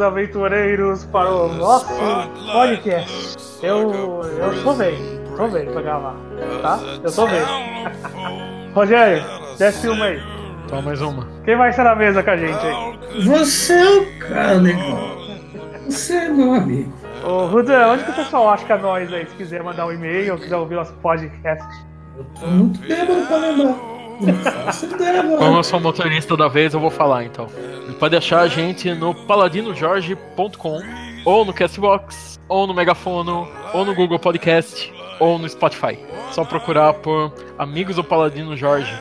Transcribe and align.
Bem-vindos, 0.00 0.02
aventureiros, 0.02 1.04
para 1.06 1.30
o 1.30 1.52
nosso 1.52 1.86
podcast. 2.52 3.36
Eu, 3.62 4.22
eu 4.22 4.54
sou 4.62 4.72
velho, 4.74 4.96
tô 5.36 5.46
velho 5.48 5.72
pra 5.72 5.82
gravar, 5.82 6.16
tá? 6.62 6.78
Eu 7.02 7.12
tô 7.12 7.26
velho. 7.26 7.46
Rogério, 8.74 9.22
desce 9.58 9.88
uma 9.88 10.06
aí. 10.06 10.22
Toma 10.68 10.82
mais 10.82 11.02
uma. 11.02 11.28
Quem 11.44 11.56
vai 11.56 11.72
ser 11.72 11.82
na 11.82 11.94
mesa 11.94 12.22
com 12.22 12.30
a 12.30 12.36
gente 12.36 12.66
aí? 12.66 13.24
Você 13.26 13.74
é 13.74 13.90
o 13.90 14.18
cara. 14.20 14.60
Você 15.86 16.14
é 16.14 16.28
meu 16.30 16.54
amigo. 16.54 16.92
Ô, 17.22 17.46
Rudan, 17.46 17.88
onde 17.88 18.04
que 18.04 18.10
o 18.10 18.14
pessoal 18.14 18.48
acha 18.48 18.78
nós 18.78 19.12
aí? 19.12 19.26
Se 19.26 19.36
quiser 19.36 19.62
mandar 19.62 19.86
um 19.86 19.92
e-mail 19.92 20.32
ou 20.32 20.38
quiser 20.38 20.56
ouvir 20.56 20.76
nosso 20.76 20.94
podcast. 20.94 21.68
Eu 22.16 22.24
tô 22.40 22.46
muito 22.46 22.80
bêbado 22.80 23.26
pra 23.26 23.36
lembrar. 23.36 23.99
Como 25.38 25.56
eu 25.56 25.62
sou 25.62 25.80
motorista 25.80 26.36
da 26.36 26.48
vez, 26.48 26.74
eu 26.74 26.80
vou 26.80 26.90
falar 26.90 27.24
então. 27.24 27.46
Pode 27.98 28.16
achar 28.16 28.40
a 28.40 28.48
gente 28.48 28.92
no 28.94 29.14
paladinojorge.com, 29.14 30.80
ou 31.24 31.44
no 31.44 31.52
Castbox, 31.52 32.40
ou 32.48 32.66
no 32.66 32.74
Megafono, 32.74 33.48
ou 33.74 33.84
no 33.84 33.94
Google 33.94 34.18
Podcast, 34.18 34.92
ou 35.18 35.38
no 35.38 35.48
Spotify. 35.48 35.98
Só 36.32 36.44
procurar 36.44 36.94
por 36.94 37.32
Amigos 37.58 37.96
do 37.96 38.04
Paladino 38.04 38.56
Jorge. 38.56 38.92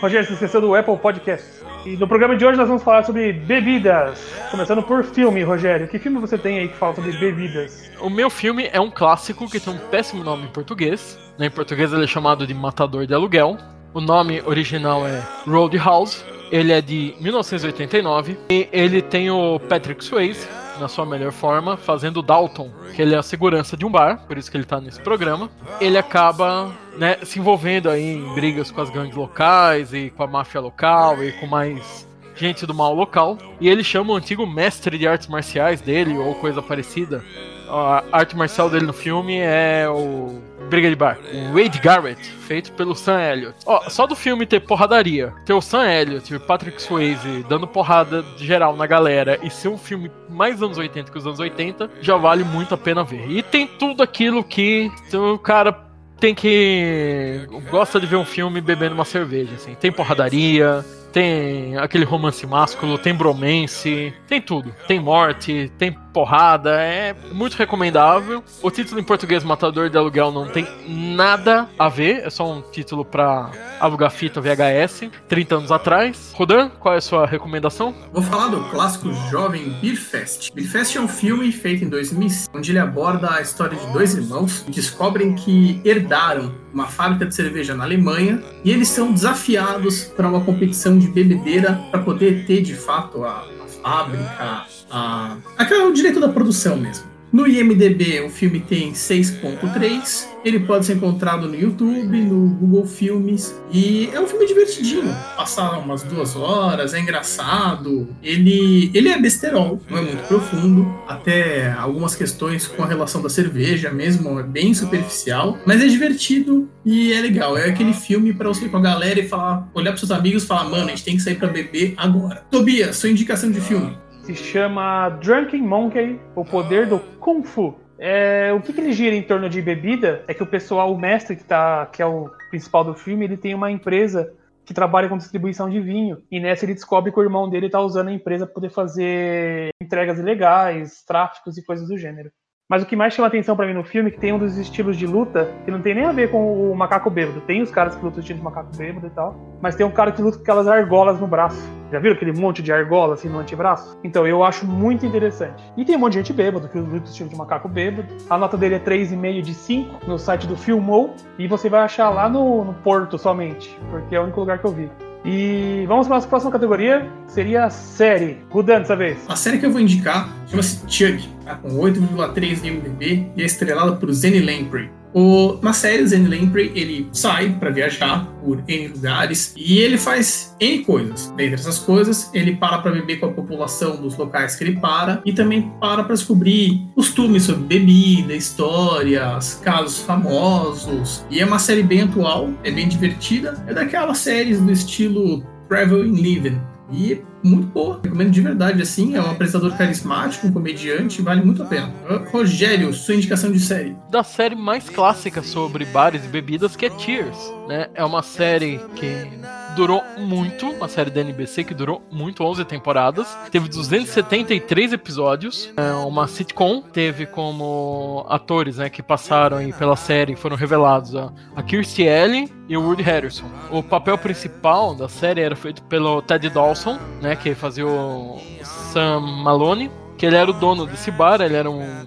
Rogério, 0.00 0.26
você 0.26 0.34
esqueceu 0.34 0.60
do 0.60 0.74
Apple 0.74 0.96
Podcast. 0.98 1.46
E 1.86 1.96
no 1.96 2.08
programa 2.08 2.36
de 2.36 2.44
hoje 2.44 2.56
nós 2.56 2.66
vamos 2.66 2.82
falar 2.82 3.04
sobre 3.04 3.32
bebidas. 3.32 4.18
Começando 4.50 4.82
por 4.82 5.04
filme, 5.04 5.42
Rogério. 5.42 5.86
Que 5.86 5.98
filme 5.98 6.18
você 6.18 6.38
tem 6.38 6.58
aí 6.58 6.68
que 6.68 6.76
fala 6.76 6.94
sobre 6.94 7.12
bebidas? 7.12 7.90
O 8.00 8.08
meu 8.08 8.30
filme 8.30 8.68
é 8.72 8.80
um 8.80 8.90
clássico 8.90 9.48
que 9.48 9.60
tem 9.60 9.72
um 9.72 9.78
péssimo 9.78 10.24
nome 10.24 10.44
em 10.44 10.48
português. 10.48 11.18
Né, 11.38 11.46
Em 11.46 11.50
português 11.50 11.92
ele 11.92 12.04
é 12.04 12.06
chamado 12.06 12.46
de 12.46 12.54
Matador 12.54 13.06
de 13.06 13.14
Aluguel. 13.14 13.58
O 13.94 14.00
nome 14.00 14.42
original 14.44 15.06
é 15.06 15.22
Roadhouse. 15.46 16.24
Ele 16.50 16.72
é 16.72 16.80
de 16.80 17.14
1989 17.20 18.36
e 18.50 18.68
ele 18.72 19.00
tem 19.00 19.30
o 19.30 19.60
Patrick 19.60 20.04
Swayze 20.04 20.48
na 20.80 20.88
sua 20.88 21.06
melhor 21.06 21.30
forma, 21.30 21.76
fazendo 21.76 22.20
Dalton, 22.20 22.72
que 22.96 23.00
ele 23.00 23.14
é 23.14 23.18
a 23.18 23.22
segurança 23.22 23.76
de 23.76 23.86
um 23.86 23.90
bar, 23.90 24.26
por 24.26 24.36
isso 24.36 24.50
que 24.50 24.56
ele 24.56 24.64
tá 24.64 24.80
nesse 24.80 25.00
programa. 25.00 25.48
Ele 25.80 25.96
acaba, 25.96 26.72
né, 26.98 27.18
se 27.22 27.38
envolvendo 27.38 27.88
aí 27.88 28.16
em 28.16 28.34
brigas 28.34 28.72
com 28.72 28.80
as 28.80 28.90
gangues 28.90 29.14
locais 29.14 29.94
e 29.94 30.10
com 30.10 30.24
a 30.24 30.26
máfia 30.26 30.60
local 30.60 31.22
e 31.22 31.30
com 31.30 31.46
mais 31.46 32.04
gente 32.34 32.66
do 32.66 32.74
mal 32.74 32.92
local. 32.92 33.38
E 33.60 33.68
ele 33.68 33.84
chama 33.84 34.12
o 34.12 34.16
antigo 34.16 34.44
mestre 34.44 34.98
de 34.98 35.06
artes 35.06 35.28
marciais 35.28 35.80
dele 35.80 36.18
ou 36.18 36.34
coisa 36.34 36.60
parecida. 36.60 37.24
A 37.68 38.04
arte 38.12 38.36
marcial 38.36 38.68
dele 38.68 38.86
no 38.86 38.92
filme 38.92 39.38
é 39.38 39.88
o 39.88 40.40
Briga 40.68 40.88
de 40.88 40.96
Bar, 40.96 41.18
o 41.32 41.52
Wade 41.52 41.78
Garrett, 41.78 42.20
feito 42.20 42.72
pelo 42.72 42.94
Sam 42.94 43.20
Elliott. 43.20 43.56
Ó, 43.66 43.88
só 43.88 44.06
do 44.06 44.16
filme 44.16 44.46
ter 44.46 44.60
porradaria, 44.60 45.32
ter 45.44 45.52
o 45.52 45.60
Sam 45.60 45.86
Elliott 45.86 46.32
e 46.32 46.36
o 46.36 46.40
Patrick 46.40 46.80
Swayze 46.80 47.44
dando 47.48 47.66
porrada 47.66 48.24
geral 48.36 48.76
na 48.76 48.86
galera 48.86 49.38
e 49.42 49.50
ser 49.50 49.68
um 49.68 49.78
filme 49.78 50.10
mais 50.28 50.62
anos 50.62 50.78
80 50.78 51.10
que 51.10 51.18
os 51.18 51.26
anos 51.26 51.38
80, 51.38 51.90
já 52.00 52.16
vale 52.16 52.44
muito 52.44 52.74
a 52.74 52.78
pena 52.78 53.04
ver. 53.04 53.30
E 53.30 53.42
tem 53.42 53.66
tudo 53.66 54.02
aquilo 54.02 54.42
que 54.42 54.90
o 55.12 55.38
cara 55.38 55.72
tem 56.18 56.34
que 56.34 57.46
gosta 57.70 58.00
de 58.00 58.06
ver 58.06 58.16
um 58.16 58.24
filme 58.24 58.60
bebendo 58.60 58.94
uma 58.94 59.04
cerveja, 59.04 59.54
assim. 59.54 59.74
Tem 59.74 59.92
porradaria, 59.92 60.84
tem 61.12 61.76
aquele 61.76 62.04
romance 62.04 62.46
másculo, 62.46 62.98
tem 62.98 63.14
bromance, 63.14 64.12
tem 64.26 64.40
tudo. 64.40 64.74
Tem 64.88 64.98
morte, 64.98 65.70
tem 65.78 65.96
porrada, 66.14 66.80
é 66.80 67.14
muito 67.32 67.56
recomendável. 67.56 68.42
O 68.62 68.70
título 68.70 69.00
em 69.00 69.04
português 69.04 69.42
Matador 69.42 69.90
de 69.90 69.98
Aluguel 69.98 70.30
não 70.30 70.46
tem 70.46 70.64
nada 70.86 71.68
a 71.76 71.88
ver, 71.88 72.24
é 72.24 72.30
só 72.30 72.50
um 72.50 72.62
título 72.62 73.04
pra 73.04 73.50
alugar 73.80 74.12
fita 74.12 74.40
VHS, 74.40 75.10
30 75.28 75.56
anos 75.56 75.72
atrás. 75.72 76.32
Rodan, 76.34 76.70
qual 76.78 76.94
é 76.94 76.98
a 76.98 77.00
sua 77.00 77.26
recomendação? 77.26 77.92
Vou 78.12 78.22
falar 78.22 78.46
do 78.48 78.62
clássico 78.70 79.12
jovem 79.28 79.70
Beer 79.80 79.96
Fest. 79.96 80.52
É 80.94 81.00
um 81.00 81.08
filme 81.08 81.50
feito 81.50 81.84
em 81.84 81.88
2005, 81.88 82.56
onde 82.56 82.70
ele 82.70 82.78
aborda 82.78 83.34
a 83.34 83.40
história 83.40 83.76
de 83.76 83.86
dois 83.92 84.14
irmãos 84.14 84.60
que 84.60 84.70
descobrem 84.70 85.34
que 85.34 85.80
herdaram 85.84 86.54
uma 86.72 86.86
fábrica 86.86 87.26
de 87.26 87.34
cerveja 87.34 87.74
na 87.74 87.82
Alemanha 87.82 88.40
e 88.62 88.70
eles 88.70 88.88
são 88.88 89.12
desafiados 89.12 90.04
para 90.04 90.28
uma 90.28 90.40
competição 90.40 90.96
de 90.96 91.08
bebedeira 91.08 91.80
para 91.90 92.02
poder 92.02 92.46
ter 92.46 92.62
de 92.62 92.74
fato 92.74 93.24
a 93.24 93.44
fábrica, 93.82 94.66
a, 94.94 95.36
aquela, 95.58 95.88
o 95.88 95.92
direito 95.92 96.20
da 96.20 96.28
produção 96.28 96.76
mesmo. 96.76 97.14
No 97.32 97.48
IMDB, 97.48 98.20
o 98.20 98.30
filme 98.30 98.60
tem 98.60 98.92
6.3. 98.92 100.24
Ele 100.44 100.60
pode 100.60 100.86
ser 100.86 100.94
encontrado 100.94 101.48
no 101.48 101.56
YouTube, 101.56 102.16
no 102.20 102.48
Google 102.50 102.86
Filmes. 102.86 103.52
E 103.72 104.08
é 104.12 104.20
um 104.20 104.26
filme 104.28 104.46
divertidinho. 104.46 105.12
Passar 105.36 105.80
umas 105.80 106.04
duas 106.04 106.36
horas, 106.36 106.94
é 106.94 107.00
engraçado. 107.00 108.06
Ele, 108.22 108.88
ele 108.94 109.08
é 109.08 109.20
besterol, 109.20 109.82
não 109.90 109.98
é 109.98 110.02
muito 110.02 110.22
profundo. 110.28 110.86
Até 111.08 111.72
algumas 111.72 112.14
questões 112.14 112.68
com 112.68 112.84
a 112.84 112.86
relação 112.86 113.20
da 113.20 113.28
cerveja 113.28 113.90
mesmo, 113.90 114.38
é 114.38 114.44
bem 114.44 114.72
superficial. 114.72 115.58
Mas 115.66 115.82
é 115.82 115.88
divertido 115.88 116.70
e 116.84 117.12
é 117.12 117.20
legal. 117.20 117.58
É 117.58 117.68
aquele 117.68 117.94
filme 117.94 118.32
para 118.32 118.48
você 118.48 118.66
ir 118.66 118.68
com 118.68 118.76
a 118.76 118.80
galera 118.80 119.18
e 119.18 119.26
falar, 119.26 119.68
olhar 119.74 119.90
para 119.90 119.98
seus 119.98 120.12
amigos 120.12 120.44
e 120.44 120.46
falar: 120.46 120.70
mano, 120.70 120.84
a 120.84 120.90
gente 120.90 121.02
tem 121.02 121.16
que 121.16 121.22
sair 121.22 121.34
para 121.34 121.48
beber 121.48 121.94
agora. 121.96 122.44
Tobias, 122.48 122.94
sua 122.96 123.10
indicação 123.10 123.50
de 123.50 123.60
filme. 123.60 124.03
Se 124.24 124.34
chama 124.34 125.10
Drunken 125.10 125.60
Monkey, 125.60 126.18
o 126.34 126.46
poder 126.46 126.86
do 126.86 126.98
Kung 127.20 127.42
Fu. 127.42 127.78
É, 127.98 128.50
o 128.54 128.60
que, 128.60 128.72
que 128.72 128.80
ele 128.80 128.90
gira 128.90 129.14
em 129.14 129.22
torno 129.22 129.50
de 129.50 129.60
bebida 129.60 130.24
é 130.26 130.32
que 130.32 130.42
o 130.42 130.46
pessoal, 130.46 130.94
o 130.94 130.98
mestre 130.98 131.36
que, 131.36 131.44
tá, 131.44 131.84
que 131.92 132.00
é 132.00 132.06
o 132.06 132.30
principal 132.48 132.82
do 132.82 132.94
filme, 132.94 133.26
ele 133.26 133.36
tem 133.36 133.54
uma 133.54 133.70
empresa 133.70 134.32
que 134.64 134.72
trabalha 134.72 135.10
com 135.10 135.18
distribuição 135.18 135.68
de 135.68 135.78
vinho. 135.78 136.22
E 136.30 136.40
nessa 136.40 136.64
ele 136.64 136.72
descobre 136.72 137.12
que 137.12 137.20
o 137.20 137.22
irmão 137.22 137.50
dele 137.50 137.66
está 137.66 137.80
usando 137.82 138.08
a 138.08 138.12
empresa 138.12 138.46
para 138.46 138.54
poder 138.54 138.70
fazer 138.70 139.68
entregas 139.78 140.18
ilegais, 140.18 141.04
tráficos 141.06 141.58
e 141.58 141.62
coisas 141.62 141.86
do 141.86 141.98
gênero. 141.98 142.30
Mas 142.66 142.82
o 142.82 142.86
que 142.86 142.96
mais 142.96 143.12
chama 143.12 143.28
atenção 143.28 143.54
pra 143.54 143.66
mim 143.66 143.74
no 143.74 143.84
filme 143.84 144.08
é 144.08 144.12
que 144.12 144.18
tem 144.18 144.32
um 144.32 144.38
dos 144.38 144.56
estilos 144.56 144.96
de 144.96 145.06
luta 145.06 145.52
que 145.66 145.70
não 145.70 145.82
tem 145.82 145.94
nem 145.94 146.06
a 146.06 146.12
ver 146.12 146.30
com 146.30 146.70
o 146.70 146.74
macaco 146.74 147.10
bêbado. 147.10 147.42
Tem 147.42 147.60
os 147.60 147.70
caras 147.70 147.94
que 147.94 148.02
lutam 148.02 148.20
estilo 148.20 148.38
de 148.38 148.44
macaco 148.44 148.74
bêbado 148.74 149.06
e 149.06 149.10
tal, 149.10 149.36
mas 149.60 149.76
tem 149.76 149.84
um 149.84 149.90
cara 149.90 150.10
que 150.10 150.22
luta 150.22 150.38
com 150.38 150.42
aquelas 150.42 150.66
argolas 150.66 151.20
no 151.20 151.26
braço. 151.26 151.60
Já 151.92 151.98
viram 151.98 152.14
aquele 152.16 152.32
monte 152.32 152.62
de 152.62 152.72
argola 152.72 153.14
assim 153.14 153.28
no 153.28 153.38
antebraço? 153.38 153.98
Então 154.02 154.26
eu 154.26 154.42
acho 154.42 154.66
muito 154.66 155.04
interessante. 155.04 155.62
E 155.76 155.84
tem 155.84 155.94
um 155.94 155.98
monte 155.98 156.12
de 156.12 156.20
gente 156.20 156.32
bêbado 156.32 156.66
que 156.66 156.78
luta 156.78 157.10
estilo 157.10 157.28
de 157.28 157.36
macaco 157.36 157.68
bêbado. 157.68 158.08
A 158.30 158.38
nota 158.38 158.56
dele 158.56 158.76
é 158.76 158.80
3,5 158.80 159.42
de 159.42 159.52
5 159.52 160.06
no 160.06 160.18
site 160.18 160.46
do 160.46 160.56
Filmou 160.56 161.14
e 161.38 161.46
você 161.46 161.68
vai 161.68 161.82
achar 161.82 162.08
lá 162.08 162.30
no, 162.30 162.64
no 162.64 162.72
Porto 162.72 163.18
somente, 163.18 163.78
porque 163.90 164.16
é 164.16 164.20
o 164.20 164.22
único 164.22 164.40
lugar 164.40 164.58
que 164.58 164.64
eu 164.64 164.72
vi. 164.72 164.90
E 165.24 165.84
vamos 165.88 166.06
para 166.06 166.18
a 166.18 166.22
próxima 166.22 166.52
categoria, 166.52 167.10
seria 167.26 167.64
a 167.64 167.70
série. 167.70 168.38
Rudan 168.50 168.80
dessa 168.80 168.94
vez. 168.94 169.18
A 169.28 169.34
série 169.34 169.58
que 169.58 169.64
eu 169.64 169.70
vou 169.70 169.80
indicar 169.80 170.28
chama-se 170.46 170.80
Chuck, 170.86 171.26
tá? 171.44 171.54
com 171.56 171.70
8,3 171.78 172.60
no 172.60 172.66
IMDb 172.66 173.32
e 173.34 173.42
é 173.42 173.44
estrelada 173.46 173.92
por 173.96 174.12
Zenny 174.12 174.40
Lamprey. 174.40 174.90
O, 175.14 175.58
na 175.62 175.72
série, 175.72 176.02
o 176.02 176.06
Zenny 176.08 176.28
Lamprey 176.28 176.72
ele 176.74 177.08
sai 177.12 177.50
para 177.50 177.70
viajar 177.70 178.26
por 178.44 178.62
N 178.66 178.88
lugares 178.88 179.54
e 179.56 179.78
ele 179.78 179.96
faz 179.96 180.54
N 180.58 180.84
coisas. 180.84 181.32
Dentre 181.36 181.54
essas 181.54 181.78
coisas, 181.78 182.30
ele 182.34 182.56
para 182.56 182.78
para 182.78 182.90
beber 182.90 183.20
com 183.20 183.26
a 183.26 183.32
população 183.32 183.96
dos 183.96 184.16
locais 184.16 184.56
que 184.56 184.64
ele 184.64 184.80
para 184.80 185.22
e 185.24 185.32
também 185.32 185.70
para 185.80 186.02
para 186.02 186.14
descobrir 186.14 186.84
costumes 186.94 187.44
sobre 187.44 187.78
bebida, 187.78 188.34
histórias, 188.34 189.60
casos 189.62 189.98
famosos. 189.98 191.24
E 191.30 191.40
é 191.40 191.44
uma 191.44 191.60
série 191.60 191.84
bem 191.84 192.02
atual, 192.02 192.50
é 192.64 192.70
bem 192.70 192.88
divertida. 192.88 193.62
É 193.68 193.72
daquelas 193.72 194.18
séries 194.18 194.60
do 194.60 194.72
estilo 194.72 195.44
Traveling 195.68 196.20
Living. 196.20 196.73
E 196.92 197.22
muito 197.42 197.66
boa, 197.68 198.00
recomendo 198.02 198.30
de 198.30 198.40
verdade, 198.40 198.82
assim, 198.82 199.14
é 199.16 199.20
um 199.20 199.30
apresentador 199.30 199.76
carismático, 199.76 200.46
um 200.46 200.52
comediante, 200.52 201.22
vale 201.22 201.42
muito 201.42 201.62
a 201.62 201.66
pena. 201.66 201.92
Rogério, 202.30 202.92
sua 202.92 203.14
indicação 203.14 203.50
de 203.50 203.60
série. 203.60 203.96
Da 204.10 204.22
série 204.22 204.54
mais 204.54 204.88
clássica 204.88 205.42
sobre 205.42 205.84
bares 205.86 206.24
e 206.24 206.28
bebidas, 206.28 206.76
que 206.76 206.86
é 206.86 206.98
Cheers, 206.98 207.36
né? 207.68 207.88
É 207.94 208.04
uma 208.04 208.22
série 208.22 208.80
que 208.96 209.26
durou 209.74 210.02
muito, 210.16 210.70
uma 210.70 210.88
série 210.88 211.10
da 211.10 211.20
NBC 211.20 211.64
que 211.64 211.74
durou 211.74 212.02
muito, 212.10 212.42
11 212.42 212.64
temporadas, 212.64 213.36
teve 213.50 213.68
273 213.68 214.92
episódios, 214.92 215.72
é 215.76 215.92
uma 215.92 216.26
sitcom, 216.26 216.80
teve 216.80 217.26
como 217.26 218.24
atores, 218.28 218.78
né, 218.78 218.88
que 218.88 219.02
passaram 219.02 219.58
aí 219.58 219.72
pela 219.72 219.96
série, 219.96 220.36
foram 220.36 220.56
revelados 220.56 221.14
a, 221.14 221.62
Kirstie 221.62 222.08
Alley 222.08 222.50
e 222.68 222.76
o 222.76 222.82
Woody 222.82 223.02
Harrison. 223.02 223.46
O 223.70 223.82
papel 223.82 224.16
principal 224.18 224.94
da 224.94 225.08
série 225.08 225.40
era 225.40 225.56
feito 225.56 225.82
pelo 225.82 226.22
Ted 226.22 226.48
Dawson, 226.50 226.98
né, 227.20 227.36
que 227.36 227.54
fazia 227.54 227.86
o 227.86 228.40
Sam 228.62 229.20
Maloney, 229.20 229.90
que 230.16 230.26
ele 230.26 230.36
era 230.36 230.50
o 230.50 230.54
dono 230.54 230.86
desse 230.86 231.10
bar, 231.10 231.40
ele 231.40 231.56
era 231.56 231.70
um 231.70 232.04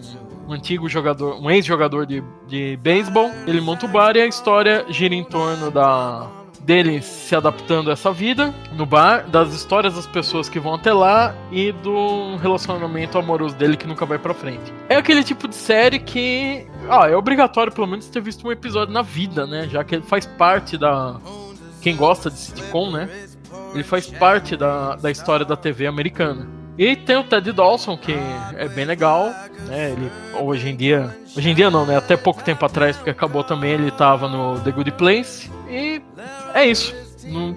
um 0.47 0.53
antigo 0.53 0.87
jogador, 0.87 1.41
um 1.41 1.51
ex-jogador 1.51 2.05
de, 2.05 2.23
de 2.47 2.77
beisebol. 2.77 3.29
Ele 3.45 3.59
monta 3.59 3.85
o 3.85 3.89
bar 3.89 4.15
e 4.15 4.21
a 4.21 4.25
história 4.25 4.85
gira 4.87 5.13
em 5.13 5.23
torno 5.23 5.69
da, 5.69 6.29
dele 6.67 7.01
se 7.01 7.33
adaptando 7.33 7.89
a 7.89 7.93
essa 7.93 8.11
vida 8.11 8.53
no 8.73 8.85
bar, 8.85 9.25
das 9.29 9.53
histórias 9.53 9.95
das 9.95 10.05
pessoas 10.05 10.49
que 10.49 10.59
vão 10.59 10.73
até 10.73 10.91
lá 10.91 11.33
e 11.49 11.71
do 11.71 12.35
relacionamento 12.35 13.17
amoroso 13.17 13.55
dele 13.55 13.77
que 13.77 13.87
nunca 13.87 14.05
vai 14.05 14.19
pra 14.19 14.33
frente. 14.33 14.73
É 14.89 14.97
aquele 14.97 15.23
tipo 15.23 15.47
de 15.47 15.55
série 15.55 15.97
que 15.97 16.67
ah, 16.89 17.07
é 17.07 17.15
obrigatório 17.15 17.71
pelo 17.71 17.87
menos 17.87 18.09
ter 18.09 18.21
visto 18.21 18.45
um 18.45 18.51
episódio 18.51 18.93
na 18.93 19.01
vida, 19.01 19.47
né? 19.47 19.65
Já 19.71 19.81
que 19.85 19.95
ele 19.95 20.03
faz 20.03 20.25
parte 20.25 20.77
da. 20.77 21.15
Quem 21.81 21.95
gosta 21.95 22.29
de 22.29 22.37
sitcom, 22.37 22.91
né? 22.91 23.09
Ele 23.73 23.83
faz 23.83 24.07
parte 24.07 24.57
da, 24.57 24.97
da 24.97 25.09
história 25.09 25.45
da 25.45 25.55
TV 25.55 25.87
americana. 25.87 26.49
E 26.77 26.97
tem 26.97 27.15
o 27.15 27.23
Ted 27.23 27.49
Dawson, 27.53 27.97
que 27.97 28.13
é 28.55 28.67
bem 28.67 28.83
legal, 28.83 29.31
né? 29.67 29.91
Ele 29.91 30.11
hoje 30.41 30.69
em 30.69 30.75
dia. 30.75 31.15
Hoje 31.35 31.49
em 31.49 31.55
dia 31.55 31.71
não, 31.71 31.85
né? 31.85 31.95
Até 31.95 32.17
pouco 32.17 32.43
tempo 32.43 32.65
atrás, 32.65 32.97
porque 32.97 33.09
acabou 33.09 33.43
também, 33.43 33.71
ele 33.71 33.89
tava 33.89 34.27
no 34.27 34.59
The 34.59 34.71
Good 34.71 34.91
Place. 34.91 35.56
E 35.69 36.01
é 36.53 36.65
isso. 36.65 36.95
Não, 37.25 37.55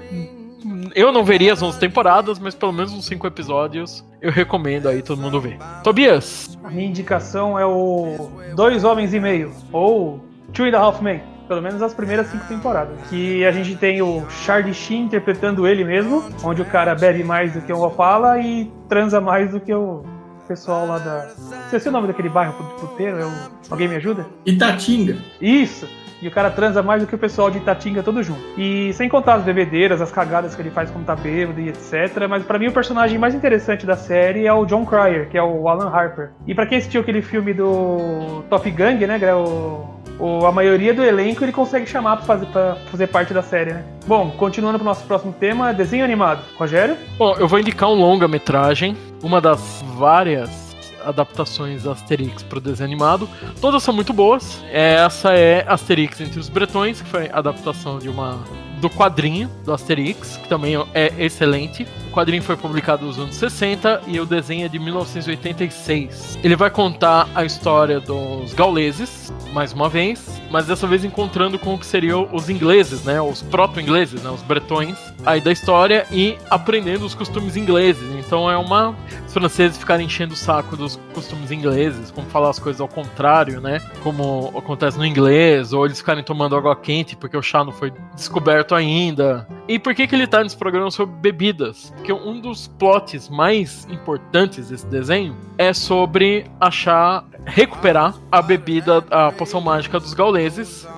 eu 0.95 1.13
não 1.13 1.25
veria 1.25 1.53
as 1.53 1.63
11 1.63 1.79
temporadas, 1.79 2.39
mas 2.39 2.55
pelo 2.55 2.73
menos 2.73 2.93
uns 2.93 3.07
5 3.07 3.27
episódios 3.27 4.05
eu 4.21 4.31
recomendo 4.31 4.89
aí 4.89 5.03
todo 5.03 5.21
mundo 5.21 5.41
ver. 5.41 5.59
Tobias? 5.83 6.59
A 6.63 6.71
minha 6.71 6.89
indicação 6.89 7.59
é 7.59 7.65
o 7.65 8.31
Dois 8.55 8.85
Homens 8.85 9.15
e 9.15 9.21
Meio, 9.21 9.53
ou 9.73 10.21
Two 10.53 10.67
and 10.67 10.77
a 10.77 10.81
Half 10.81 11.01
Men. 11.01 11.23
Pelo 11.49 11.63
menos 11.63 11.83
as 11.83 11.93
primeiras 11.93 12.29
cinco 12.29 12.47
temporadas. 12.47 12.97
Que 13.09 13.45
a 13.45 13.51
gente 13.51 13.75
tem 13.75 14.01
o 14.01 14.25
Charlie 14.31 14.73
Sheen 14.73 15.07
interpretando 15.07 15.67
ele 15.67 15.83
mesmo, 15.83 16.23
onde 16.45 16.63
o 16.63 16.65
cara 16.65 16.95
bebe 16.95 17.25
mais 17.25 17.55
do 17.55 17.61
que 17.61 17.73
o 17.73 17.83
Opala 17.83 18.39
e 18.39 18.71
transa 18.89 19.21
mais 19.21 19.51
do 19.51 19.59
que 19.59 19.75
o 19.75 20.05
pessoal 20.51 20.85
lá 20.85 20.99
da. 20.99 21.29
Esqueci 21.67 21.89
o 21.89 21.93
nome 21.93 22.09
daquele 22.09 22.29
bairro 22.29 22.53
puteiro, 22.81 23.19
é 23.19 23.25
o... 23.25 23.31
alguém 23.71 23.87
me 23.87 23.95
ajuda? 23.95 24.27
Itatinga. 24.45 25.17
Isso! 25.41 25.89
E 26.21 26.27
o 26.27 26.31
cara 26.31 26.51
transa 26.51 26.83
mais 26.83 27.01
do 27.01 27.07
que 27.09 27.15
o 27.15 27.19
pessoal 27.19 27.51
de 27.51 27.59
Itatinga 27.59 28.03
todo 28.03 28.23
junto. 28.23 28.43
E 28.59 28.93
sem 28.93 29.09
contar 29.09 29.35
as 29.35 29.45
bebedeiras, 29.45 30.03
as 30.03 30.11
cagadas 30.11 30.55
que 30.55 30.61
ele 30.61 30.71
faz 30.71 30.91
quando 30.91 31.07
tá 31.07 31.17
bêbado 31.17 31.61
e 31.61 31.69
etc. 31.69 32.27
Mas 32.29 32.43
para 32.43 32.59
mim 32.59 32.67
o 32.67 32.73
personagem 32.73 33.17
mais 33.17 33.35
interessante 33.35 33.87
da 33.87 33.97
série 33.97 34.45
é 34.45 34.53
o 34.53 34.67
John 34.67 34.85
Cryer, 34.85 35.31
que 35.31 35.39
é 35.39 35.43
o 35.43 35.67
Alan 35.69 35.89
Harper. 35.89 36.31
E 36.47 36.55
para 36.55 36.67
quem 36.67 36.77
assistiu 36.77 37.01
aquele 37.01 37.23
filme 37.23 37.55
do 37.55 38.43
Top 38.51 38.69
Gang, 38.71 39.07
né, 39.07 39.19
que 39.19 39.25
é 39.25 39.35
o 39.35 40.00
o, 40.21 40.47
a 40.47 40.53
maioria 40.53 40.93
do 40.93 41.03
elenco 41.03 41.43
ele 41.45 41.53
consegue 41.53 41.87
chamar 41.87 42.17
para 42.17 42.27
fazer, 42.27 42.47
fazer 42.91 43.07
parte 43.07 43.33
da 43.33 43.43
série, 43.43 43.73
né? 43.73 43.85
Bom, 44.07 44.31
continuando 44.33 44.79
pro 44.79 44.85
nosso 44.85 45.05
próximo 45.05 45.33
tema, 45.33 45.73
desenho 45.73 46.05
animado. 46.05 46.43
Rogério? 46.57 46.97
Bom, 47.19 47.35
eu 47.39 47.49
vou 47.49 47.59
indicar 47.59 47.89
um 47.89 47.95
longa-metragem, 47.95 48.97
uma 49.23 49.41
das 49.41 49.83
várias 49.97 50.71
adaptações 51.05 51.85
da 51.85 51.93
Asterix 51.93 52.43
para 52.43 52.59
o 52.59 52.61
desenho 52.61 52.89
animado. 52.89 53.29
Todas 53.61 53.83
são 53.83 53.95
muito 53.95 54.13
boas. 54.13 54.63
Essa 54.71 55.33
é 55.35 55.65
Asterix 55.67 56.21
entre 56.21 56.39
os 56.39 56.49
Bretões, 56.49 57.01
que 57.01 57.09
foi 57.09 57.29
a 57.29 57.39
adaptação 57.39 57.99
de 57.99 58.09
uma 58.09 58.39
do 58.81 58.89
quadrinho 58.89 59.49
do 59.65 59.73
Asterix, 59.73 60.39
que 60.39 60.49
também 60.49 60.75
é 60.95 61.13
excelente. 61.19 61.87
O 62.09 62.13
quadrinho 62.13 62.43
foi 62.43 62.57
publicado 62.57 63.05
nos 63.05 63.19
anos 63.19 63.37
60 63.37 64.03
e 64.07 64.19
o 64.19 64.27
desenho 64.27 64.65
é 64.65 64.69
de 64.69 64.79
1986. 64.79 66.39
Ele 66.43 66.57
vai 66.57 66.71
contar 66.71 67.29
a 67.35 67.45
história 67.45 68.01
dos 68.01 68.55
gauleses, 68.55 69.33
mais 69.53 69.73
uma 69.73 69.89
vez, 69.89 70.40
mas 70.51 70.67
dessa 70.67 70.87
vez 70.87 71.05
encontrando 71.05 71.59
com 71.59 71.75
o 71.75 71.79
que 71.79 71.87
seriam 71.87 72.29
os 72.33 72.51
ingleses, 72.51 73.05
né? 73.05 73.21
Os 73.21 73.41
proto-ingleses, 73.41 74.23
né? 74.23 74.31
Os 74.31 74.43
bretões 74.43 74.99
aí 75.25 75.41
da 75.41 75.53
história 75.53 76.07
e 76.11 76.37
aprendendo 76.51 77.05
os 77.07 77.15
costumes 77.15 77.57
ingleses. 77.57 78.03
Então 78.19 78.51
é 78.51 78.57
uma. 78.57 78.95
Os 79.27 79.33
franceses 79.33 79.79
ficarem 79.79 80.07
enchendo 80.07 80.35
o 80.35 80.37
saco 80.37 80.77
dos 80.77 80.99
costumes 81.15 81.53
ingleses, 81.53 82.11
como 82.11 82.27
falar 82.29 82.51
as 82.51 82.59
coisas 82.59 82.81
ao 82.81 82.89
contrário, 82.89 83.61
né? 83.61 83.81
Como 84.03 84.53
acontece 84.57 84.99
no 84.99 85.07
inglês, 85.07 85.73
ou 85.73 85.87
eles 85.87 85.99
ficarem 85.99 86.25
tomando 86.25 86.57
água 86.57 86.75
quente 86.75 87.17
porque 87.17 87.37
o 87.37 87.43
chá 87.43 87.65
não 87.65 87.73
foi 87.73 87.93
descoberto 88.15 88.75
ainda. 88.75 89.47
E 89.69 89.79
por 89.79 89.95
que, 89.95 90.07
que 90.07 90.15
ele 90.15 90.27
tá 90.27 90.43
nesse 90.43 90.57
programa 90.57 90.91
sobre 90.91 91.15
bebidas? 91.15 91.93
Porque 91.97 92.13
um 92.13 92.41
dos 92.41 92.67
plots 92.67 93.29
mais 93.29 93.87
importantes 93.89 94.69
desse 94.69 94.87
desenho 94.87 95.37
é 95.57 95.73
sobre 95.73 96.45
achar 96.59 97.25
recuperar 97.47 98.15
a 98.31 98.43
bebida, 98.43 99.05
a 99.11 99.33
poção 99.33 99.61
mágica 99.61 99.99
dos 99.99 100.13
gauleses 100.13 100.40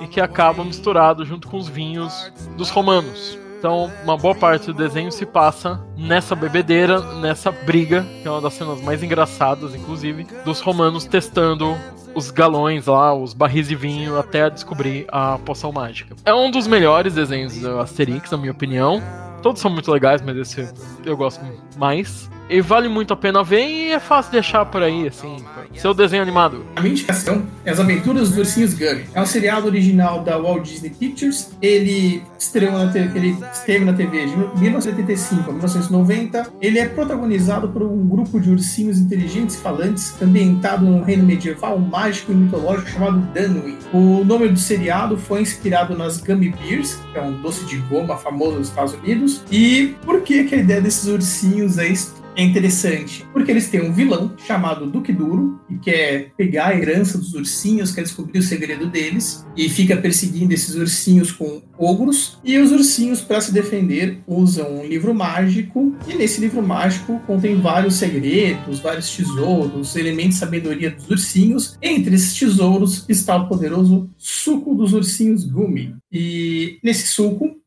e 0.00 0.06
que 0.06 0.21
acaba 0.21 0.65
misturado 0.65 1.25
junto 1.25 1.49
com 1.49 1.56
os 1.56 1.69
vinhos 1.69 2.33
dos 2.56 2.71
romanos. 2.71 3.39
Então, 3.59 3.93
uma 4.03 4.17
boa 4.17 4.35
parte 4.35 4.67
do 4.67 4.75
desenho 4.75 5.12
se 5.12 5.25
passa 5.25 5.81
nessa 5.97 6.35
bebedeira, 6.35 7.00
nessa 7.21 7.53
briga, 7.53 8.05
que 8.21 8.27
é 8.27 8.31
uma 8.31 8.41
das 8.41 8.55
cenas 8.55 8.83
mais 8.83 9.05
engraçadas, 9.05 9.73
inclusive, 9.73 10.27
dos 10.44 10.61
romanos 10.61 11.05
testando 11.05 11.77
os 12.12 12.31
galões 12.31 12.87
lá, 12.87 13.15
os 13.15 13.33
barris 13.33 13.69
de 13.69 13.77
vinho, 13.77 14.19
até 14.19 14.50
descobrir 14.50 15.06
a 15.09 15.39
poção 15.39 15.71
mágica. 15.71 16.17
É 16.25 16.35
um 16.35 16.50
dos 16.50 16.67
melhores 16.67 17.15
desenhos 17.15 17.56
do 17.56 17.79
Asterix, 17.79 18.33
na 18.33 18.37
minha 18.37 18.50
opinião. 18.50 19.00
Todos 19.43 19.61
são 19.61 19.71
muito 19.71 19.91
legais, 19.93 20.21
mas 20.23 20.37
esse 20.37 20.69
eu 21.05 21.17
gosto 21.17 21.41
mais. 21.77 22.29
E 22.49 22.61
vale 22.61 22.89
muito 22.89 23.12
a 23.12 23.17
pena 23.17 23.43
ver 23.43 23.67
e 23.67 23.93
é 23.93 24.00
fácil 24.00 24.33
de 24.33 24.39
achar 24.39 24.65
por 24.67 24.83
aí, 24.83 25.09
assim. 25.09 25.37
Seu 25.75 25.94
desenho 25.94 26.23
animado. 26.23 26.65
A 26.77 26.81
minha 26.81 26.93
indicação 26.93 27.47
é 27.65 27.71
As 27.71 27.81
Aventuras 27.81 28.29
dos 28.29 28.39
Ursinhos 28.39 28.75
Gummy. 28.75 29.05
É 29.15 29.21
um 29.21 29.27
seriado 29.27 29.67
original 29.67 30.23
da 30.23 30.37
Walt 30.37 30.65
Disney 30.65 30.91
Pictures. 30.91 31.50
Ele 31.62 32.23
estreou 32.39 32.73
na 32.73 32.93
ele 32.93 33.37
esteve 33.53 33.85
na 33.85 33.93
TV 33.93 34.27
de 34.27 34.37
1985 34.61 35.41
a 35.41 35.53
1990. 35.53 36.53
Ele 36.61 36.79
é 36.79 36.87
protagonizado 36.87 37.69
por 37.69 37.83
um 37.83 38.06
grupo 38.06 38.39
de 38.39 38.50
ursinhos 38.50 38.99
inteligentes 38.99 39.56
falantes 39.56 40.21
ambientado 40.21 40.85
num 40.85 41.03
reino 41.03 41.25
medieval 41.25 41.79
mágico 41.79 42.33
e 42.33 42.35
mitológico 42.35 42.91
chamado 42.91 43.21
Dunwich. 43.33 43.79
O 43.93 44.25
nome 44.25 44.49
do 44.49 44.59
seriado 44.59 45.17
foi 45.17 45.41
inspirado 45.43 45.97
nas 45.97 46.19
Gummy 46.19 46.50
Bears, 46.50 46.99
que 47.12 47.19
é 47.19 47.23
um 47.23 47.41
doce 47.41 47.65
de 47.65 47.77
goma 47.79 48.17
famoso 48.17 48.59
nos 48.59 48.69
Estados 48.69 48.94
Unidos. 48.94 49.43
E 49.50 49.94
por 50.05 50.21
que, 50.23 50.44
que 50.44 50.55
a 50.55 50.59
ideia 50.59 50.81
desses 50.81 51.09
ursinhos 51.09 51.79
é 51.79 51.89
é 52.37 52.43
interessante 52.43 53.25
porque 53.32 53.50
eles 53.50 53.69
têm 53.69 53.82
um 53.82 53.93
vilão 53.93 54.32
chamado 54.38 54.87
Duque 54.87 55.12
Duro, 55.12 55.61
que 55.69 55.79
quer 55.79 56.32
pegar 56.37 56.69
a 56.69 56.76
herança 56.76 57.19
dos 57.19 57.34
ursinhos, 57.34 57.93
quer 57.93 58.02
descobrir 58.02 58.38
o 58.38 58.43
segredo 58.43 58.87
deles, 58.87 59.44
e 59.56 59.69
fica 59.69 59.96
perseguindo 59.96 60.52
esses 60.52 60.75
ursinhos 60.75 61.32
com 61.32 61.62
ogros. 61.79 62.38
E 62.44 62.58
os 62.58 62.73
ursinhos, 62.73 63.20
para 63.20 63.40
se 63.40 63.52
defender, 63.52 64.20
usam 64.26 64.81
um 64.81 64.87
livro 64.87 65.14
mágico, 65.14 65.94
e 66.08 66.15
nesse 66.15 66.41
livro 66.41 66.62
mágico 66.62 67.20
contém 67.27 67.60
vários 67.60 67.94
segredos, 67.94 68.81
vários 68.81 69.15
tesouros, 69.15 69.96
elementos 69.96 70.34
de 70.34 70.41
sabedoria 70.41 70.91
dos 70.91 71.08
ursinhos. 71.10 71.77
Entre 71.82 72.15
esses 72.15 72.39
tesouros 72.39 73.05
está 73.08 73.36
o 73.36 73.48
poderoso 73.48 74.08
suco 74.17 74.74
dos 74.74 74.93
ursinhos 74.93 75.44
Gumi. 75.44 75.94
E 76.10 76.79
nesse 76.82 77.08
suco 77.08 77.62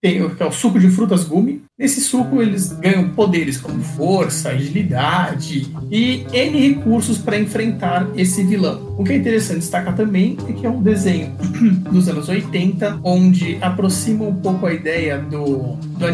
tem 0.00 0.28
que 0.36 0.42
é 0.42 0.46
o 0.46 0.52
suco 0.52 0.78
de 0.78 0.88
frutas 0.88 1.24
gumi. 1.24 1.64
Nesse 1.78 2.00
suco 2.00 2.40
eles 2.40 2.72
ganham 2.72 3.10
poderes 3.10 3.60
como 3.60 3.82
força, 3.82 4.48
agilidade 4.48 5.70
e 5.90 6.26
N 6.32 6.68
recursos 6.68 7.18
para 7.18 7.38
enfrentar 7.38 8.08
esse 8.16 8.42
vilão. 8.42 8.94
O 8.96 9.04
que 9.04 9.12
é 9.12 9.16
interessante 9.16 9.58
destacar 9.58 9.94
também 9.94 10.38
é 10.48 10.54
que 10.54 10.64
é 10.64 10.70
um 10.70 10.82
desenho 10.82 11.32
dos 11.92 12.08
anos 12.08 12.30
80, 12.30 13.00
onde 13.04 13.58
aproxima 13.60 14.24
um 14.24 14.36
pouco 14.36 14.64
a 14.64 14.72
ideia 14.72 15.18
do, 15.18 15.76
do 15.76 16.06